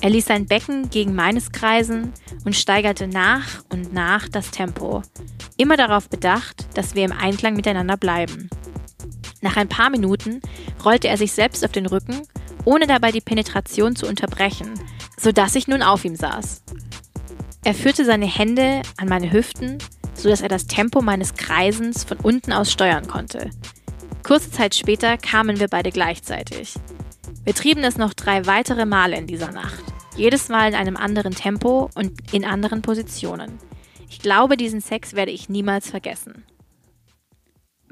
Er 0.00 0.10
ließ 0.10 0.26
sein 0.26 0.46
Becken 0.46 0.88
gegen 0.88 1.16
meines 1.16 1.50
kreisen 1.50 2.12
und 2.44 2.54
steigerte 2.54 3.08
nach 3.08 3.64
und 3.70 3.92
nach 3.92 4.28
das 4.28 4.52
Tempo, 4.52 5.02
immer 5.56 5.76
darauf 5.76 6.08
bedacht, 6.08 6.66
dass 6.74 6.94
wir 6.94 7.04
im 7.04 7.12
Einklang 7.12 7.54
miteinander 7.54 7.96
bleiben. 7.96 8.48
Nach 9.42 9.56
ein 9.56 9.68
paar 9.68 9.90
Minuten 9.90 10.40
rollte 10.84 11.08
er 11.08 11.16
sich 11.16 11.32
selbst 11.32 11.64
auf 11.64 11.72
den 11.72 11.86
Rücken, 11.86 12.22
ohne 12.64 12.86
dabei 12.86 13.12
die 13.12 13.20
Penetration 13.20 13.96
zu 13.96 14.06
unterbrechen, 14.06 14.74
sodass 15.18 15.54
ich 15.54 15.68
nun 15.68 15.82
auf 15.82 16.04
ihm 16.04 16.16
saß. 16.16 16.62
Er 17.64 17.74
führte 17.74 18.04
seine 18.04 18.26
Hände 18.26 18.82
an 18.96 19.08
meine 19.08 19.32
Hüften, 19.32 19.78
sodass 20.14 20.40
er 20.40 20.48
das 20.48 20.66
Tempo 20.66 21.02
meines 21.02 21.34
Kreisens 21.34 22.04
von 22.04 22.18
unten 22.18 22.52
aus 22.52 22.72
steuern 22.72 23.06
konnte. 23.06 23.50
Kurze 24.22 24.50
Zeit 24.50 24.74
später 24.74 25.16
kamen 25.18 25.60
wir 25.60 25.68
beide 25.68 25.90
gleichzeitig. 25.90 26.74
Wir 27.44 27.54
trieben 27.54 27.84
es 27.84 27.96
noch 27.96 28.14
drei 28.14 28.46
weitere 28.46 28.84
Male 28.84 29.16
in 29.16 29.26
dieser 29.26 29.50
Nacht. 29.50 29.82
Jedes 30.16 30.48
Mal 30.48 30.68
in 30.68 30.74
einem 30.74 30.96
anderen 30.96 31.34
Tempo 31.34 31.90
und 31.94 32.32
in 32.32 32.44
anderen 32.44 32.82
Positionen. 32.82 33.58
Ich 34.08 34.20
glaube, 34.20 34.56
diesen 34.56 34.80
Sex 34.80 35.14
werde 35.14 35.30
ich 35.30 35.48
niemals 35.48 35.88
vergessen. 35.88 36.44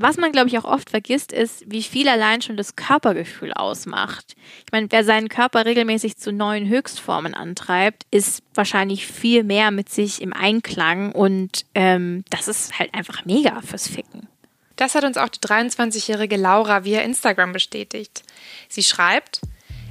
Was 0.01 0.17
man, 0.17 0.31
glaube 0.31 0.49
ich, 0.49 0.57
auch 0.57 0.65
oft 0.65 0.91
vergisst, 0.91 1.33
ist, 1.33 1.65
wie 1.67 1.83
viel 1.83 2.09
allein 2.09 2.41
schon 2.41 2.57
das 2.57 2.77
Körpergefühl 2.77 3.53
ausmacht. 3.53 4.37
Ich 4.65 4.71
meine, 4.71 4.87
wer 4.91 5.03
seinen 5.03 5.29
Körper 5.29 5.67
regelmäßig 5.67 6.17
zu 6.17 6.33
neuen 6.33 6.69
Höchstformen 6.69 7.35
antreibt, 7.35 8.07
ist 8.13 8.45
wahrscheinlich 8.55 9.09
viel 9.09 9.43
mehr 9.43 9.73
mit 9.73 9.89
sich 9.89 10.23
im 10.23 10.33
Einklang 10.33 11.11
und 11.11 11.65
ähm, 11.75 12.25
das 12.31 12.47
ist 12.47 12.79
halt 12.79 12.95
einfach 12.95 13.25
mega 13.25 13.61
fürs 13.61 13.89
Ficken. 13.89 14.29
Das 14.77 14.95
hat 14.95 15.03
uns 15.03 15.17
auch 15.17 15.29
die 15.29 15.41
23-jährige 15.41 16.37
Laura 16.37 16.85
via 16.85 17.01
Instagram 17.01 17.53
bestätigt. 17.53 18.23
Sie 18.69 18.85
schreibt, 18.85 19.41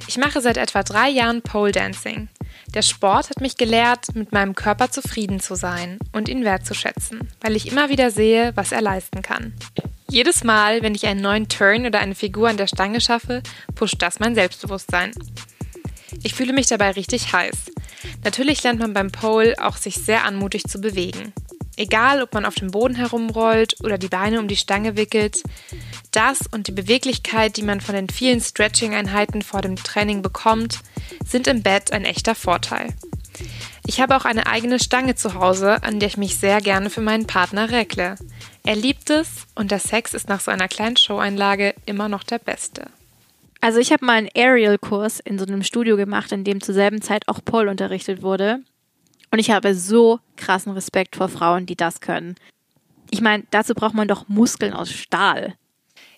ich 0.06 0.16
mache 0.16 0.40
seit 0.40 0.56
etwa 0.56 0.82
drei 0.82 1.10
Jahren 1.10 1.42
Pole 1.42 1.72
Dancing. 1.72 2.28
Der 2.74 2.80
Sport 2.80 3.28
hat 3.28 3.42
mich 3.42 3.58
gelehrt, 3.58 4.14
mit 4.14 4.32
meinem 4.32 4.54
Körper 4.54 4.90
zufrieden 4.90 5.40
zu 5.40 5.54
sein 5.54 5.98
und 6.12 6.30
ihn 6.30 6.44
wertzuschätzen, 6.44 7.28
weil 7.42 7.56
ich 7.56 7.70
immer 7.70 7.90
wieder 7.90 8.10
sehe, 8.10 8.52
was 8.54 8.72
er 8.72 8.80
leisten 8.80 9.20
kann. 9.20 9.52
Jedes 10.10 10.42
Mal, 10.42 10.82
wenn 10.82 10.94
ich 10.94 11.06
einen 11.06 11.20
neuen 11.20 11.48
Turn 11.48 11.84
oder 11.84 12.00
eine 12.00 12.14
Figur 12.14 12.48
an 12.48 12.56
der 12.56 12.66
Stange 12.66 13.00
schaffe, 13.00 13.42
pusht 13.74 14.00
das 14.00 14.20
mein 14.20 14.34
Selbstbewusstsein. 14.34 15.12
Ich 16.22 16.34
fühle 16.34 16.54
mich 16.54 16.66
dabei 16.66 16.92
richtig 16.92 17.32
heiß. 17.32 17.70
Natürlich 18.24 18.62
lernt 18.62 18.80
man 18.80 18.94
beim 18.94 19.12
Pole 19.12 19.54
auch 19.62 19.76
sich 19.76 19.96
sehr 19.96 20.24
anmutig 20.24 20.64
zu 20.64 20.80
bewegen. 20.80 21.32
Egal, 21.76 22.22
ob 22.22 22.34
man 22.34 22.46
auf 22.46 22.54
dem 22.54 22.70
Boden 22.70 22.96
herumrollt 22.96 23.76
oder 23.84 23.98
die 23.98 24.08
Beine 24.08 24.40
um 24.40 24.48
die 24.48 24.56
Stange 24.56 24.96
wickelt, 24.96 25.42
das 26.10 26.40
und 26.50 26.66
die 26.66 26.72
Beweglichkeit, 26.72 27.56
die 27.56 27.62
man 27.62 27.80
von 27.80 27.94
den 27.94 28.08
vielen 28.08 28.40
Stretching-Einheiten 28.40 29.42
vor 29.42 29.60
dem 29.60 29.76
Training 29.76 30.22
bekommt, 30.22 30.80
sind 31.24 31.46
im 31.46 31.62
Bett 31.62 31.92
ein 31.92 32.04
echter 32.04 32.34
Vorteil. 32.34 32.94
Ich 33.86 34.00
habe 34.00 34.16
auch 34.16 34.24
eine 34.24 34.46
eigene 34.46 34.80
Stange 34.80 35.14
zu 35.14 35.34
Hause, 35.34 35.82
an 35.82 36.00
der 36.00 36.08
ich 36.08 36.16
mich 36.16 36.36
sehr 36.36 36.60
gerne 36.60 36.90
für 36.90 37.00
meinen 37.00 37.26
Partner 37.26 37.70
reckle. 37.70 38.16
Er 38.68 38.76
liebt 38.76 39.08
es 39.08 39.46
und 39.54 39.70
der 39.70 39.78
Sex 39.78 40.12
ist 40.12 40.28
nach 40.28 40.40
so 40.40 40.50
einer 40.50 40.68
kleinen 40.68 40.98
Showeinlage 40.98 41.74
immer 41.86 42.10
noch 42.10 42.22
der 42.22 42.38
beste. 42.38 42.90
Also 43.62 43.78
ich 43.78 43.92
habe 43.92 44.04
mal 44.04 44.18
einen 44.18 44.28
Aerial-Kurs 44.36 45.20
in 45.20 45.38
so 45.38 45.46
einem 45.46 45.62
Studio 45.62 45.96
gemacht, 45.96 46.32
in 46.32 46.44
dem 46.44 46.60
zur 46.60 46.74
selben 46.74 47.00
Zeit 47.00 47.28
auch 47.28 47.42
Pole 47.42 47.70
unterrichtet 47.70 48.20
wurde. 48.20 48.60
Und 49.30 49.38
ich 49.38 49.50
habe 49.50 49.74
so 49.74 50.20
krassen 50.36 50.72
Respekt 50.72 51.16
vor 51.16 51.30
Frauen, 51.30 51.64
die 51.64 51.76
das 51.76 52.02
können. 52.02 52.34
Ich 53.08 53.22
meine, 53.22 53.44
dazu 53.52 53.72
braucht 53.72 53.94
man 53.94 54.06
doch 54.06 54.28
Muskeln 54.28 54.74
aus 54.74 54.92
Stahl. 54.92 55.54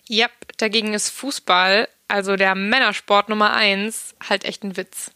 Ja, 0.09 0.25
yep, 0.25 0.57
dagegen 0.57 0.93
ist 0.93 1.07
Fußball, 1.07 1.87
also 2.09 2.35
der 2.35 2.55
Männersport 2.55 3.29
Nummer 3.29 3.53
eins, 3.53 4.13
halt 4.27 4.43
echt 4.43 4.65
ein 4.65 4.75
Witz. 4.75 5.11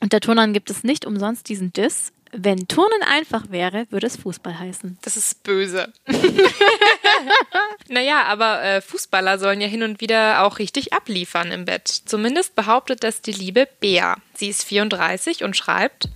Unter 0.00 0.20
Turnern 0.20 0.52
gibt 0.52 0.68
es 0.68 0.84
nicht 0.84 1.06
umsonst 1.06 1.48
diesen 1.48 1.72
Diss. 1.72 2.12
Wenn 2.36 2.66
Turnen 2.66 3.02
einfach 3.02 3.50
wäre, 3.50 3.86
würde 3.90 4.08
es 4.08 4.16
Fußball 4.16 4.58
heißen. 4.58 4.98
Das 5.02 5.16
ist 5.16 5.44
böse. 5.44 5.92
naja, 7.88 8.24
aber 8.24 8.62
äh, 8.62 8.80
Fußballer 8.80 9.38
sollen 9.38 9.60
ja 9.60 9.68
hin 9.68 9.84
und 9.84 10.00
wieder 10.00 10.42
auch 10.42 10.58
richtig 10.58 10.92
abliefern 10.92 11.52
im 11.52 11.64
Bett. 11.64 11.86
Zumindest 11.86 12.56
behauptet 12.56 13.04
das 13.04 13.22
die 13.22 13.32
liebe 13.32 13.68
Bea. 13.78 14.16
Sie 14.34 14.48
ist 14.48 14.64
34 14.64 15.44
und 15.44 15.56
schreibt, 15.56 16.08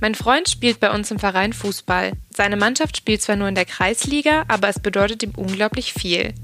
mein 0.00 0.16
Freund 0.16 0.48
spielt 0.48 0.80
bei 0.80 0.90
uns 0.90 1.12
im 1.12 1.20
Verein 1.20 1.52
Fußball. 1.52 2.12
Seine 2.30 2.56
Mannschaft 2.56 2.96
spielt 2.96 3.22
zwar 3.22 3.36
nur 3.36 3.48
in 3.48 3.54
der 3.54 3.64
Kreisliga, 3.64 4.44
aber 4.48 4.68
es 4.68 4.80
bedeutet 4.80 5.22
ihm 5.22 5.32
unglaublich 5.36 5.92
viel. 5.92 6.34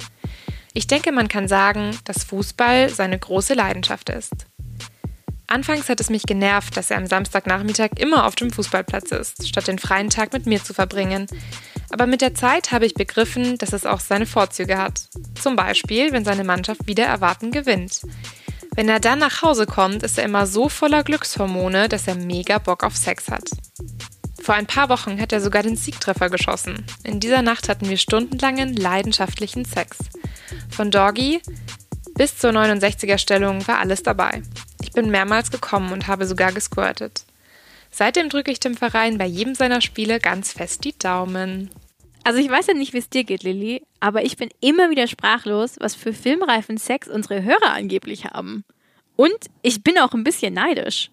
Ich 0.73 0.87
denke, 0.87 1.11
man 1.11 1.27
kann 1.27 1.49
sagen, 1.49 1.99
dass 2.05 2.23
Fußball 2.23 2.91
seine 2.91 3.19
große 3.19 3.55
Leidenschaft 3.55 4.09
ist. 4.09 4.47
Anfangs 5.51 5.89
hat 5.89 6.01
es 6.01 6.11
mich 6.11 6.23
genervt, 6.23 6.77
dass 6.77 6.93
er 6.93 6.99
am 6.99 7.07
Samstagnachmittag 7.07 7.91
immer 7.99 8.25
auf 8.25 8.37
dem 8.37 8.53
Fußballplatz 8.53 9.11
ist, 9.11 9.49
statt 9.49 9.67
den 9.67 9.81
freien 9.81 10.09
Tag 10.09 10.33
mit 10.33 10.47
mir 10.47 10.63
zu 10.63 10.73
verbringen. 10.73 11.27
Aber 11.91 12.07
mit 12.07 12.21
der 12.21 12.37
Zeit 12.37 12.71
habe 12.71 12.87
ich 12.87 12.95
begriffen, 12.95 13.59
dass 13.59 13.73
es 13.73 13.85
auch 13.85 13.99
seine 13.99 14.27
Vorzüge 14.27 14.79
hat. 14.79 15.09
Zum 15.43 15.57
Beispiel, 15.57 16.13
wenn 16.13 16.25
seine 16.25 16.45
Mannschaft 16.45 16.87
wieder 16.87 17.05
erwarten 17.05 17.51
gewinnt. 17.51 18.03
Wenn 18.77 18.89
er 18.89 19.01
dann 19.01 19.19
nach 19.19 19.43
Hause 19.43 19.67
kommt, 19.67 20.05
ist 20.05 20.19
er 20.19 20.25
immer 20.25 20.47
so 20.47 20.69
voller 20.69 21.03
Glückshormone, 21.03 21.89
dass 21.89 22.07
er 22.07 22.15
mega 22.15 22.59
Bock 22.59 22.85
auf 22.85 22.97
Sex 22.97 23.29
hat. 23.29 23.51
Vor 24.41 24.55
ein 24.55 24.67
paar 24.67 24.89
Wochen 24.89 25.21
hat 25.21 25.33
er 25.33 25.41
sogar 25.41 25.65
den 25.65 25.77
Siegtreffer 25.77 26.31
geschossen. 26.31 26.87
In 27.03 27.19
dieser 27.19 27.43
Nacht 27.43 27.69
hatten 27.69 27.89
wir 27.89 27.97
stundenlangen, 27.97 28.77
leidenschaftlichen 28.77 29.65
Sex. 29.65 29.99
Von 30.71 30.93
Doggy 30.93 31.41
bis 32.15 32.39
zur 32.39 32.51
69er 32.51 33.19
Stellung 33.19 33.67
war 33.67 33.79
alles 33.81 34.05
dabei. 34.05 34.43
Ich 34.91 34.95
bin 34.95 35.09
mehrmals 35.13 35.53
gekommen 35.53 35.93
und 35.93 36.09
habe 36.09 36.27
sogar 36.27 36.51
gesquirtet. 36.51 37.25
Seitdem 37.93 38.29
drücke 38.29 38.51
ich 38.51 38.59
dem 38.59 38.77
Verein 38.77 39.19
bei 39.19 39.25
jedem 39.25 39.55
seiner 39.55 39.81
Spiele 39.81 40.19
ganz 40.19 40.53
fest 40.53 40.83
die 40.83 40.99
Daumen. 40.99 41.71
Also 42.25 42.41
ich 42.41 42.51
weiß 42.51 42.67
ja 42.67 42.75
nicht, 42.75 42.93
wie 42.93 42.99
es 42.99 43.09
dir 43.09 43.23
geht, 43.23 43.45
Lilly, 43.45 43.85
aber 44.01 44.25
ich 44.25 44.37
bin 44.37 44.49
immer 44.61 44.91
wieder 44.91 45.07
sprachlos, 45.07 45.77
was 45.79 45.95
für 45.95 46.13
filmreifen 46.13 46.77
Sex 46.77 47.07
unsere 47.07 47.45
Hörer 47.45 47.73
angeblich 47.73 48.25
haben. 48.25 48.65
Und 49.15 49.39
ich 49.63 49.85
bin 49.85 49.97
auch 49.97 50.13
ein 50.13 50.25
bisschen 50.25 50.55
neidisch. 50.55 51.13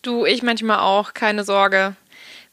Du, 0.00 0.24
ich 0.24 0.42
manchmal 0.42 0.78
auch, 0.78 1.12
keine 1.12 1.44
Sorge. 1.44 1.96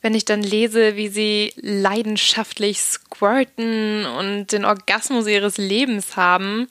Wenn 0.01 0.13
ich 0.13 0.25
dann 0.25 0.43
lese, 0.43 0.97
wie 0.97 1.07
sie 1.07 1.53
leidenschaftlich 1.55 2.81
squirten 2.81 4.05
und 4.05 4.51
den 4.51 4.65
Orgasmus 4.65 5.25
ihres 5.25 5.57
Lebens 5.57 6.17
haben, 6.17 6.67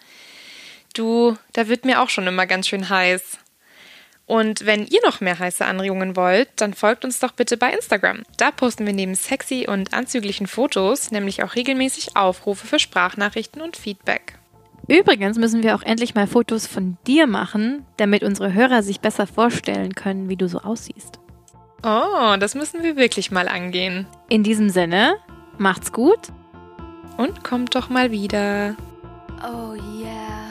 du, 0.92 1.38
da 1.54 1.68
wird 1.68 1.86
mir 1.86 2.02
auch 2.02 2.10
schon 2.10 2.26
immer 2.26 2.46
ganz 2.46 2.68
schön 2.68 2.90
heiß. 2.90 3.38
Und 4.26 4.66
wenn 4.66 4.86
ihr 4.86 5.00
noch 5.04 5.20
mehr 5.20 5.38
heiße 5.38 5.64
Anregungen 5.64 6.16
wollt, 6.16 6.48
dann 6.56 6.74
folgt 6.74 7.04
uns 7.04 7.20
doch 7.20 7.32
bitte 7.32 7.56
bei 7.56 7.72
Instagram. 7.72 8.24
Da 8.36 8.50
posten 8.50 8.84
wir 8.84 8.92
neben 8.92 9.14
sexy 9.14 9.66
und 9.68 9.94
anzüglichen 9.94 10.48
Fotos 10.48 11.12
nämlich 11.12 11.44
auch 11.44 11.54
regelmäßig 11.54 12.16
Aufrufe 12.16 12.66
für 12.66 12.78
Sprachnachrichten 12.80 13.62
und 13.62 13.76
Feedback. 13.76 14.38
Übrigens 14.88 15.38
müssen 15.38 15.62
wir 15.62 15.74
auch 15.74 15.82
endlich 15.82 16.14
mal 16.14 16.26
Fotos 16.26 16.66
von 16.66 16.96
dir 17.06 17.26
machen, 17.26 17.84
damit 17.96 18.22
unsere 18.22 18.52
Hörer 18.52 18.82
sich 18.82 19.00
besser 19.00 19.26
vorstellen 19.26 19.94
können, 19.94 20.28
wie 20.28 20.36
du 20.36 20.48
so 20.48 20.58
aussiehst. 20.58 21.18
Oh, 21.84 22.36
das 22.38 22.54
müssen 22.54 22.82
wir 22.82 22.96
wirklich 22.96 23.30
mal 23.30 23.48
angehen. 23.48 24.06
In 24.28 24.42
diesem 24.42 24.70
Sinne, 24.70 25.16
macht's 25.58 25.92
gut. 25.92 26.18
Und 27.16 27.44
kommt 27.44 27.74
doch 27.74 27.88
mal 27.88 28.10
wieder. 28.10 28.76
Oh 29.42 29.74
yeah. 29.74 30.45